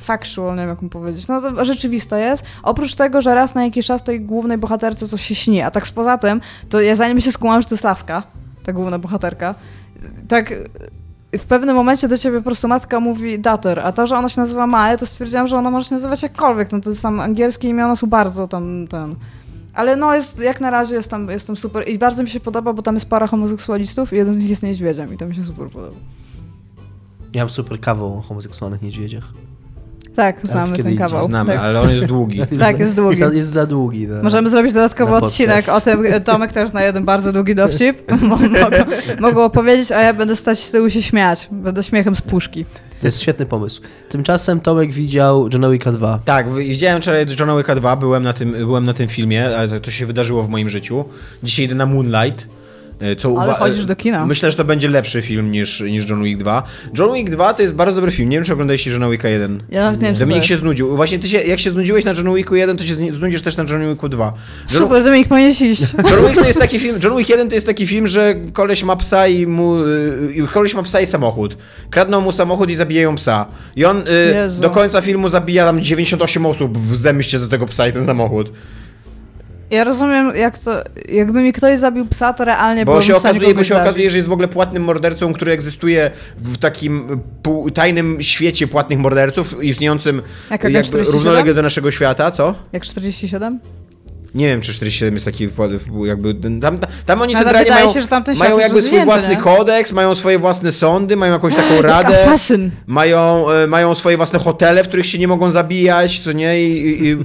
[0.00, 1.28] factual, nie wiem jak mu powiedzieć.
[1.28, 2.44] No to rzeczywista jest.
[2.62, 5.86] Oprócz tego, że raz na jakiś czas tej głównej bohaterce coś się śni, a tak
[5.94, 8.22] poza tym, to ja zanim się skumałam, że to jest laska,
[8.64, 9.54] ta główna bohaterka,
[10.28, 10.54] tak
[11.38, 14.40] w pewnym momencie do ciebie po prostu matka mówi daughter, a to, że ona się
[14.40, 17.96] nazywa Mae, to stwierdziłam, że ona może się nazywać jakkolwiek, no to tam angielskie imiona
[17.96, 19.14] są bardzo tam ten...
[19.74, 22.40] Ale no jest, jak na razie jest tam, jest tam super i bardzo mi się
[22.40, 25.34] podoba, bo tam jest para homoseksualistów i jeden z nich jest niedźwiedziem i to mi
[25.34, 25.96] się super podoba.
[27.36, 29.24] Ja mam super kawę o homoseksualnych niedźwiedziach.
[30.14, 31.24] Tak, znamy ten kawał.
[31.24, 31.60] Znamy, tak.
[31.60, 32.40] ale on jest długi.
[32.58, 33.18] Tak, jest długi.
[33.18, 34.08] Jest, jest za długi.
[34.08, 34.22] No.
[34.22, 35.98] Możemy zrobić dodatkowy Na odcinek o tym.
[36.24, 38.12] Tomek też na jeden bardzo długi dowcip.
[38.22, 38.38] Mo-
[39.20, 41.48] Mogą, opowiedzieć, a ja będę stać z tyłu się śmiać.
[41.52, 42.64] Będę śmiechem z puszki.
[43.00, 43.82] To jest świetny pomysł.
[44.08, 46.20] Tymczasem Tomek widział Johna Wicka 2.
[46.24, 49.80] Tak, widziałem wczoraj Johna Wicka 2, byłem na tym, byłem na tym filmie, ale to,
[49.80, 51.04] to się wydarzyło w moim życiu.
[51.42, 52.46] Dzisiaj idę na Moonlight.
[53.00, 54.26] E, Co Ale uwa- chodzisz do kina.
[54.26, 56.62] Myślę, że to będzie lepszy film niż, niż John Wick 2.
[56.98, 58.28] John Wick 2 to jest bardzo dobry film.
[58.28, 59.62] Nie wiem, czy oglądaliście Johna Wicka 1.
[59.68, 60.96] Ja nawet nie wiem, Dominik się znudził.
[60.96, 63.64] Właśnie ty się, jak się znudziłeś na John Wicku 1, to się znudzisz też na
[63.68, 64.32] John Wicku 2.
[64.72, 65.82] John, Super, Dominik, powinieneś iść.
[66.10, 68.84] John Wick to jest taki film, John Wick 1 to jest taki film, że koleś
[68.84, 71.56] ma psa i mu, y, koleś ma psa i samochód.
[71.90, 73.46] Kradną mu samochód i zabijają psa.
[73.76, 77.88] I on y, do końca filmu zabija tam 98 osób w zemście za tego psa
[77.88, 78.52] i ten samochód.
[79.70, 80.70] Ja rozumiem, jak to.
[81.08, 83.86] Jakby mi ktoś zabił psa, to realnie Bo byłbym się, okazuje, bo się zabić.
[83.86, 87.20] okazuje, że jest w ogóle płatnym mordercą, który egzystuje w takim
[87.74, 91.12] tajnym świecie płatnych morderców, istniejącym Jak jakby 47?
[91.12, 92.54] równolegle do naszego świata, co?
[92.72, 93.60] Jak 47?
[94.34, 95.48] Nie wiem, czy 47 jest taki
[96.04, 96.34] jakby.
[96.60, 98.08] Tam, tam, oni Ale centralnie mają, się, że
[98.38, 99.36] mają jakby swój własny nie?
[99.36, 102.22] kodeks, mają swoje własne sądy, mają jakąś taką Jak radę.
[102.22, 102.70] asasyn.
[102.86, 106.62] Mają, e, mają swoje własne hotele, w których się nie mogą zabijać, co nie?
[106.62, 107.16] I, i, i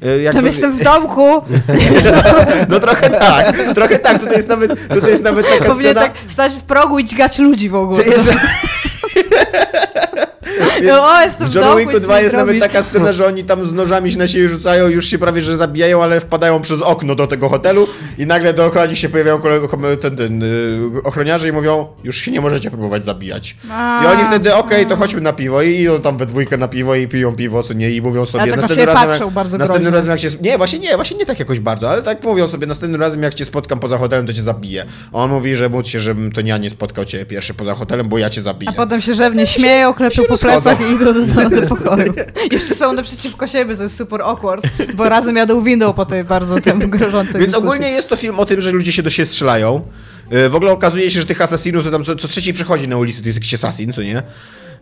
[0.00, 1.28] jakby- Tam jestem w domku.
[2.68, 4.18] No trochę tak, trochę tak.
[4.18, 6.00] Tutaj jest nawet, tutaj jest nawet taka Powinien scena.
[6.08, 8.04] tak stać w progu i dźgać ludzi w ogóle.
[8.04, 8.10] To
[10.82, 13.26] jest, No, o, jestem w John Wicku i 2 coś jest nawet taka scena, że
[13.26, 16.62] oni tam z nożami się na siebie rzucają, już się prawie że zabijają, ale wpadają
[16.62, 17.86] przez okno do tego hotelu
[18.18, 19.68] i nagle dookoła nich się pojawiają kolego,
[20.00, 23.56] ten, ten, y, ochroniarze i mówią, już się nie możecie próbować zabijać.
[23.72, 26.68] A, I oni wtedy, okej, to chodźmy na piwo i idą tam we dwójkę na
[26.68, 29.58] piwo i piją piwo, co nie, i mówią sobie Ale tak następnym razem, patrzą bardzo
[29.58, 29.96] następnym groźnie.
[29.96, 32.66] razem jak się, nie, właśnie nie, właśnie nie tak jakoś bardzo, ale tak mówią sobie,
[32.66, 34.84] następnym razem jak cię spotkam poza hotelem, to cię zabiję.
[35.12, 38.08] A on mówi, że módl się, żebym to ja nie spotkał cię pierwszy poza hotelem,
[38.08, 38.70] bo ja cię zabiję.
[38.70, 40.67] A potem się rzewnie śmieją, klepią się po rozchodzą.
[40.76, 42.12] Plecach i idą do, do pokoju.
[42.52, 46.60] Jeszcze są naprzeciwko siebie, to jest super awkward, bo razem jadą windą po tej bardzo
[46.60, 47.56] tym grożącej Więc dyskusji.
[47.68, 49.80] ogólnie jest to film o tym, że ludzie się do siebie strzelają.
[50.30, 52.96] Yy, W ogóle okazuje się, że tych asasinów to tam co, co trzeci przychodzi na
[52.96, 54.22] ulicy, to jest jakiś asasin, co nie?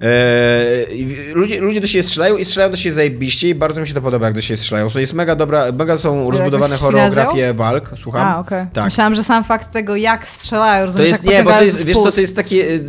[0.01, 3.95] Eee, ludzie, ludzie do siebie strzelają i strzelają do siebie zajebiście i bardzo mi się
[3.95, 4.91] to podoba, jak do siebie strzelają.
[4.91, 8.29] To jest mega dobra, mega są rozbudowane choreografie walk, słucham.
[8.29, 8.67] A, okej.
[8.73, 8.85] Tak.
[8.85, 11.85] Myślałam, że sam fakt tego, jak strzelają, To rozumiesz, jest, jak nie, bo to jest,
[11.85, 12.81] wiesz co, to jest takie, yy,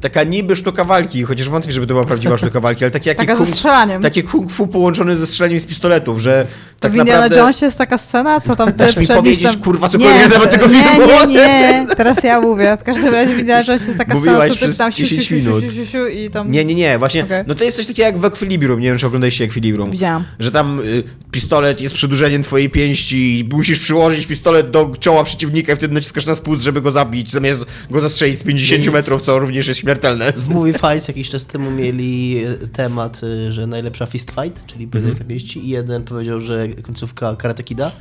[0.00, 3.26] taka niby sztuka walki, chociaż wątpię, żeby to była prawdziwa sztuka walki, ale takie, ze
[3.26, 3.48] kung,
[4.02, 7.38] takie kung fu połączone ze strzelaniem z pistoletów, że To tak w Indiana naprawdę...
[7.38, 10.50] Jonesie jest taka scena, co tam ty Dasz mi powiedzieć, listem- kurwa, cokolwiek na temat
[10.50, 11.26] tego nie, filmu?
[11.28, 12.78] Nie, nie, teraz ja mówię.
[12.80, 15.02] W każdym razie w Indiana Jonesie jest taka Mówiłaś scena, co ty przez tam siu,
[15.02, 15.64] 10 siu, siu, minut.
[16.06, 16.50] I tam...
[16.52, 17.44] Nie, nie, nie, właśnie, Okej.
[17.46, 19.90] no to jest coś takiego jak w Equilibrium, nie wiem, czy oglądaliście Equilibrium.
[19.90, 20.24] Widziałam.
[20.38, 25.72] Że tam y, pistolet jest przedłużeniem twojej pięści i musisz przyłożyć pistolet do czoła przeciwnika
[25.72, 28.90] i wtedy naciskasz na spust, żeby go zabić, zamiast go zastrzelić z 50 Nie.
[28.90, 30.32] metrów, co również jest śmiertelne.
[30.32, 34.86] W Movie Fights jakiś czas temu mieli e, temat, e, że najlepsza fist fight, czyli
[34.86, 35.28] pojedynek Mhm.
[35.28, 37.92] na pięści i jeden powiedział, że końcówka Karate Kida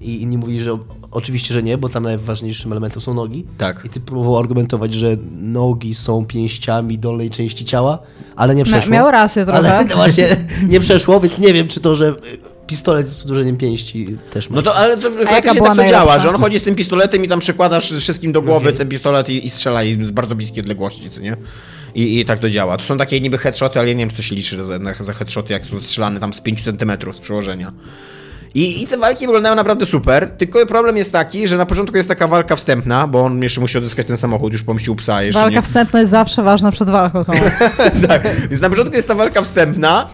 [0.00, 0.78] i inni mówili, że
[1.10, 3.44] oczywiście, że nie, bo tam najważniejszym elementem są nogi.
[3.58, 3.84] Tak.
[3.84, 7.98] I ty próbował argumentować, że nogi są pięściami dolnej części ciała,
[8.36, 8.92] ale nie Mia- przeszło.
[8.92, 9.76] miał rację trochę.
[9.76, 10.36] Ale to właśnie
[10.68, 12.14] nie przeszło, więc nie wiem, czy to, że
[12.66, 14.56] pistolet z przedłużeniem pięści też ma.
[14.56, 16.74] No to, ale to jaka faktycznie była tak to działa, że on chodzi z tym
[16.74, 18.78] pistoletem i tam przykładasz wszystkim do głowy Okej.
[18.78, 21.36] ten pistolet i, i strzela i z bardzo bliskiej odległości, co nie?
[21.94, 22.76] I, I tak to działa.
[22.76, 25.12] To są takie niby headshoty, ale ja nie wiem, czy to się liczy za, za
[25.12, 27.72] headshoty, jak są strzelane tam z 5 cm z przełożenia.
[28.54, 32.08] I, I te walki wyglądają naprawdę super, tylko problem jest taki, że na początku jest
[32.08, 35.56] taka walka wstępna, bo on jeszcze musi odzyskać ten samochód, już pomścił psa jeszcze, Walka
[35.56, 35.62] nie?
[35.62, 37.22] wstępna jest zawsze ważna przed walką.
[38.08, 40.08] Tak, więc na początku jest ta walka wstępna,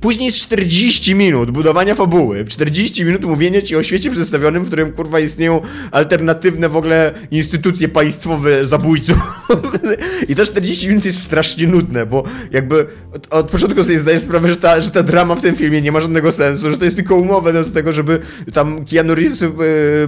[0.00, 4.92] później jest 40 minut budowania fabuły, 40 minut mówienia ci o świecie przedstawionym, w którym
[4.92, 5.60] kurwa istnieją
[5.90, 9.39] alternatywne w ogóle instytucje państwowe zabójców.
[10.28, 14.48] I te 40 minut jest strasznie nudne, bo jakby od, od początku sobie zdajesz sprawę,
[14.48, 16.96] że ta, że ta drama w tym filmie nie ma żadnego sensu, że to jest
[16.96, 18.18] tylko umowę do tego, żeby
[18.52, 19.48] tam Keanu Reeves yy,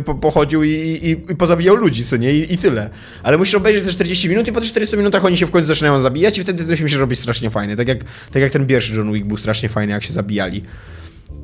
[0.04, 2.32] po, pochodził i, i, i pozabijał ludzi, co nie?
[2.32, 2.90] I, I tyle.
[3.22, 5.68] Ale musisz obejrzeć te 40 minut i po tych 40 minutach oni się w końcu
[5.68, 7.76] zaczynają zabijać i wtedy ten się robi strasznie fajny.
[7.76, 7.98] Tak jak,
[8.32, 10.62] tak jak ten pierwszy John Wick był strasznie fajny, jak się zabijali.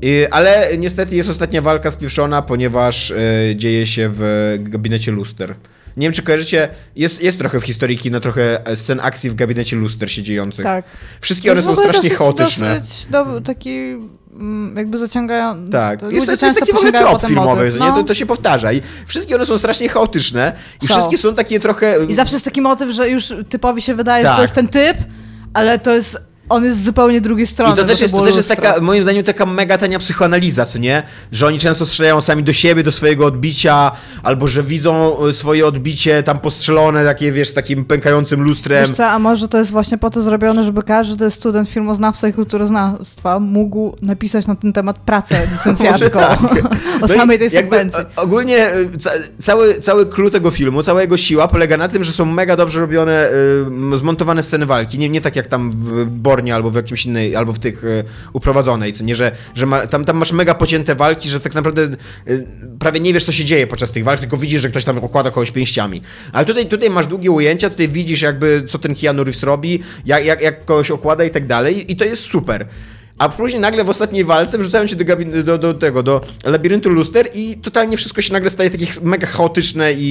[0.02, 3.10] Yy, ale niestety jest ostatnia walka spieszona, ponieważ
[3.48, 5.54] yy, dzieje się w gabinecie luster.
[5.98, 9.76] Nie wiem, czy kojarzycie, jest, jest trochę w historii kina trochę scen akcji w gabinecie
[9.76, 10.64] luster się dziejących.
[10.64, 10.84] Tak.
[11.20, 12.80] Wszystkie one są strasznie dosyć- chaotyczne.
[12.80, 13.78] Dosyć do, taki
[14.32, 15.70] mm, jakby zaciągają...
[15.70, 17.74] Tak, jest, to, jest taki w ogóle trop filmowy, motyw.
[17.80, 17.86] nie?
[17.86, 17.94] No.
[17.94, 20.94] To, to się powtarza i wszystkie one są strasznie chaotyczne i Są.
[20.94, 21.96] wszystkie są takie trochę...
[22.08, 24.36] I zawsze jest taki motyw, że już typowi się wydaje, że Tak.
[24.36, 24.96] to jest ten typ,
[25.54, 26.18] ale to jest
[26.48, 27.74] on jest z zupełnie drugiej strony.
[27.74, 30.64] I to też jest, to było też jest taka, moim zdaniem, taka mega tania psychoanaliza,
[30.64, 31.02] co nie?
[31.32, 33.90] Że oni często strzelają sami do siebie, do swojego odbicia,
[34.22, 38.86] albo że widzą y, swoje odbicie tam postrzelone, takie, wiesz, takim pękającym lustrem.
[38.86, 42.32] Wiesz co, a może to jest właśnie po to zrobione, żeby każdy student filmoznawca i
[42.32, 46.40] kulturoznawstwa mógł napisać na ten temat pracę licencjacką tak.
[46.96, 48.00] o No samej tej sekwencji.
[48.16, 52.12] Ogólnie y, ca, cały, cały clue tego filmu, cała jego siła polega na tym, że
[52.12, 53.30] są mega dobrze robione,
[53.94, 54.98] y, zmontowane sceny walki.
[54.98, 56.06] Nie, nie tak jak tam w
[56.52, 60.04] Albo w jakimś innej, albo w tych y, uprowadzonej, co nie, że, że ma, tam,
[60.04, 61.88] tam masz mega pocięte walki, że tak naprawdę
[62.28, 62.46] y,
[62.78, 65.30] prawie nie wiesz, co się dzieje podczas tych walk, tylko widzisz, że ktoś tam okłada
[65.30, 66.02] kogoś pięściami.
[66.32, 70.24] Ale tutaj, tutaj masz długie ujęcia, tutaj widzisz jakby, co ten Keanu Reeves robi, jak,
[70.24, 72.66] jak, jak kogoś okłada i tak dalej i to jest super.
[73.18, 76.90] A później nagle w ostatniej walce wrzucają cię do, gabin- do, do tego, do labiryntu
[76.90, 80.06] luster i totalnie wszystko się nagle staje takie mega chaotyczne i,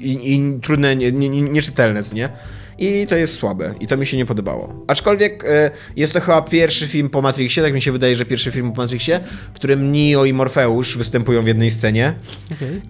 [0.00, 2.28] i, i trudne, nie, nie, nie- nieczytelne, co nie?
[2.80, 3.74] I to jest słabe.
[3.80, 4.84] I to mi się nie podobało.
[4.86, 8.50] Aczkolwiek e, jest to chyba pierwszy film po Matrixie, tak mi się wydaje, że pierwszy
[8.50, 9.20] film po Matrixie,
[9.52, 12.14] w którym Neo i Morfeusz występują w jednej scenie.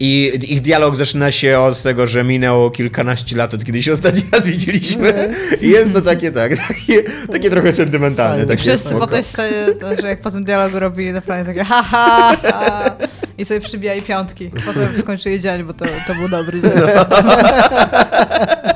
[0.00, 4.22] I ich dialog zaczyna się od tego, że minęło kilkanaście lat od kiedy się ostatni
[4.32, 5.34] raz widzieliśmy.
[5.60, 8.46] I jest to takie, tak, takie, takie trochę sentymentalne.
[8.46, 9.06] Takie Wszyscy spoko.
[9.06, 12.96] po tej scenie, to, że jak po tym dialogu robili naprawdę takie ha, ha, ha
[13.38, 14.50] i sobie przybijali piątki.
[14.66, 16.70] Potem skończyli dzień, bo to, to był dobry dzień.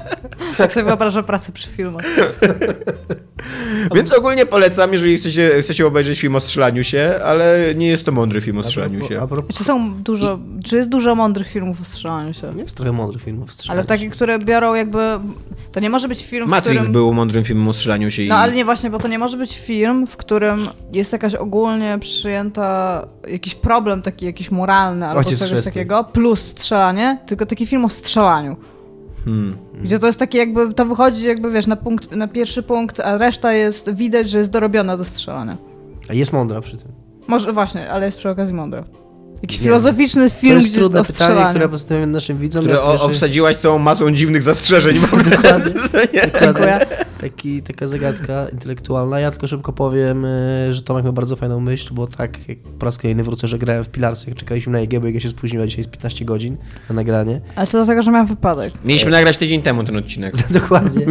[0.58, 2.04] tak sobie wyobrażam pracę przy filmach.
[3.94, 8.12] Więc ogólnie polecam, jeżeli chcecie, chcecie obejrzeć film o strzelaniu się, ale nie jest to
[8.12, 9.20] mądry film o strzelaniu się.
[9.20, 12.52] A propos, Czy są dużo, czy jest dużo mądrych filmów o strzelaniu się?
[12.56, 13.78] jest trochę mądrych filmów strzelania.
[13.78, 14.98] Ale takie, które biorą jakby...
[15.72, 16.92] To nie może być film, w Matrix którym...
[16.92, 18.28] był mądrym filmem o strzelaniu się i...
[18.28, 21.98] No ale nie właśnie, bo to nie może być film, w którym jest jakaś ogólnie
[22.00, 27.84] przyjęta, jakiś problem taki jakiś moralny albo Ojciec czegoś takiego, plus strzelanie, tylko taki film
[27.84, 28.56] o strzelaniu.
[29.24, 29.56] Hmm.
[29.82, 33.18] Gdzie to jest takie jakby, to wychodzi jakby wiesz, na, punkt, na pierwszy punkt, a
[33.18, 35.56] reszta jest, widać, że jest dorobiona do strzelania.
[36.08, 36.92] A jest mądra przy tym.
[37.28, 38.84] Może właśnie, ale jest przy okazji mądra.
[39.42, 39.64] Jakiś Wiem.
[39.64, 42.64] filozoficzny To film, jest gdzie trudne pytanie, które postawiamy naszym widzom.
[42.64, 45.24] Które jak o, obsadziłaś całą masą dziwnych zastrzeżeń w ogóle.
[45.24, 45.72] Dokładnie.
[46.14, 46.40] Nie?
[46.40, 46.80] Dziękuję.
[47.20, 49.20] Taki, taka zagadka intelektualna.
[49.20, 52.86] Ja tylko szybko powiem, y, że Tomek ma bardzo fajną myśl, bo tak, jak po
[52.86, 55.28] raz kolejny wrócę, że grałem w Pilarsy, jak czekaliśmy na EG, bo jak ja się
[55.28, 56.56] spóźniła dzisiaj jest 15 godzin
[56.88, 57.40] na nagranie.
[57.56, 58.72] Ale to dlatego, że miałem wypadek.
[58.84, 60.34] Mieliśmy nagrać tydzień temu ten odcinek.
[60.50, 61.06] Dokładnie.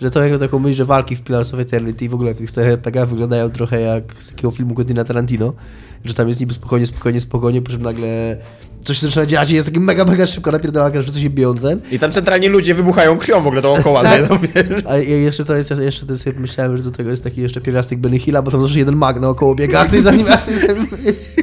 [0.00, 2.38] że Tomek miał taką myśl, że walki w Pillars of Eternity i w ogóle w
[2.38, 5.52] tych starych RPG wyglądają trochę jak z takiego filmu Quentina Tarantino,
[6.04, 8.36] że tam jest niby spokojnie, spokojnie, spokojnie, po czym nagle
[8.84, 11.76] coś się zaczyna dziać i jest taki mega, mega szybko napierdalanka, że coś się bijące.
[11.90, 14.02] I tam centralnie ludzie wybuchają krwią w ogóle dookoła.
[14.02, 14.22] Tak.
[14.22, 14.28] nie?
[14.28, 14.82] Tam, wiesz.
[14.88, 17.60] A jeszcze to jest, ja jeszcze to sobie myślałem, że do tego jest taki jeszcze
[17.60, 20.36] pierwiastek Benny Hilla, bo tam zawsze jeden mag naokoło biega, a ktoś za nim, a
[20.36, 20.86] ktoś za nim,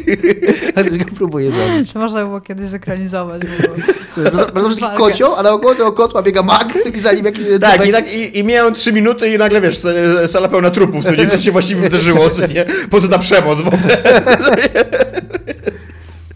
[0.75, 1.93] a ktoś go próbuje zabić.
[1.93, 3.41] To można było kiedyś zekranizować.
[3.41, 4.51] Bo...
[4.53, 7.43] Bardzo taki kocioł, a naokoło tego kotła biega mag i za nim jakiś...
[7.61, 11.03] Tak, i, tak i, i mijają trzy minuty i nagle, wiesz, sa- sala pełna trupów,
[11.03, 13.97] co nie, co się właściwie wydarzyło, co nie, po co ta przemoc w ogóle.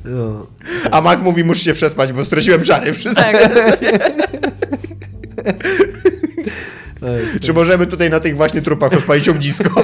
[0.05, 0.45] No.
[0.95, 3.23] A Mac mówi, muszę się przespać, bo straciłem czary wszystkie.
[3.23, 3.51] Tak.
[7.41, 9.69] Czy możemy tutaj na tych właśnie trupach rozpalić ognisko?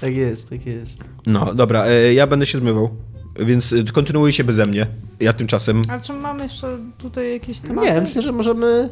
[0.00, 1.00] Tak jest, tak jest.
[1.26, 2.90] No, dobra, e, ja będę się zmywał,
[3.38, 4.86] więc e, kontynuuj się beze mnie.
[5.20, 5.82] Ja tymczasem...
[5.88, 7.88] A czy mamy jeszcze tutaj jakieś tematy?
[7.88, 8.88] Nie, myślę, że możemy,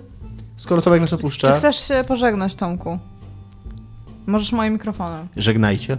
[0.57, 1.53] skoro Tomek nas Czy opuszcza...
[1.53, 2.99] chcesz się pożegnać, Tomku?
[4.29, 5.29] Możesz moim mikrofonem.
[5.37, 5.97] Żegnajcie.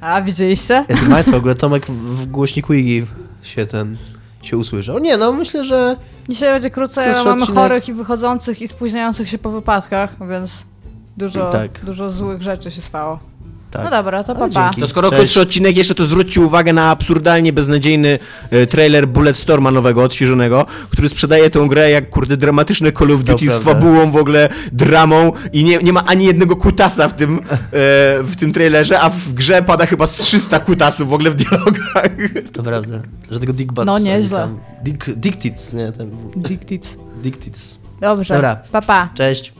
[0.00, 0.84] A, widzieliście?
[1.24, 3.06] Tu w ogóle Tomek w, głośniku Igi
[3.42, 3.96] się ten
[4.42, 4.98] się usłyszał.
[4.98, 5.96] Nie, no myślę, że
[6.28, 7.62] Dzisiaj będzie krócej, ale mamy odcinek.
[7.62, 10.66] chorych i wychodzących i spóźniających się po wypadkach, więc
[11.16, 11.84] dużo, Tak.
[11.84, 13.18] dużo złych rzeczy się stało.
[13.76, 13.84] Tak.
[13.84, 14.64] No dobra, to Ale pa, pa.
[14.64, 14.80] dzięki.
[14.80, 15.20] To skoro Cześć.
[15.20, 18.18] krótszy odcinek, jeszcze to zwróćcie uwagę na absurdalnie beznadziejny
[18.50, 23.44] e, trailer Bulletstorma nowego, odświeżonego, który sprzedaje tę grę jak, kurde, dramatyczne Call of Duty
[23.44, 23.64] z prawda.
[23.72, 27.40] fabułą w ogóle, dramą i nie, nie ma ani jednego kutasa w tym, e,
[28.22, 32.10] w tym trailerze, a w grze pada chyba z 300 kutasów w ogóle w dialogach.
[32.52, 32.98] To prawda.
[33.30, 33.86] Że tego Dick Butts.
[33.86, 34.38] No, ani nieźle.
[34.38, 35.92] tam- Dick, Dick Tits, nie?
[35.92, 36.96] Ten, Dick tits.
[37.22, 37.78] Dick Tits.
[38.00, 38.56] Dobrze, Dobra.
[38.72, 39.08] pa, pa.
[39.14, 39.52] Cześć.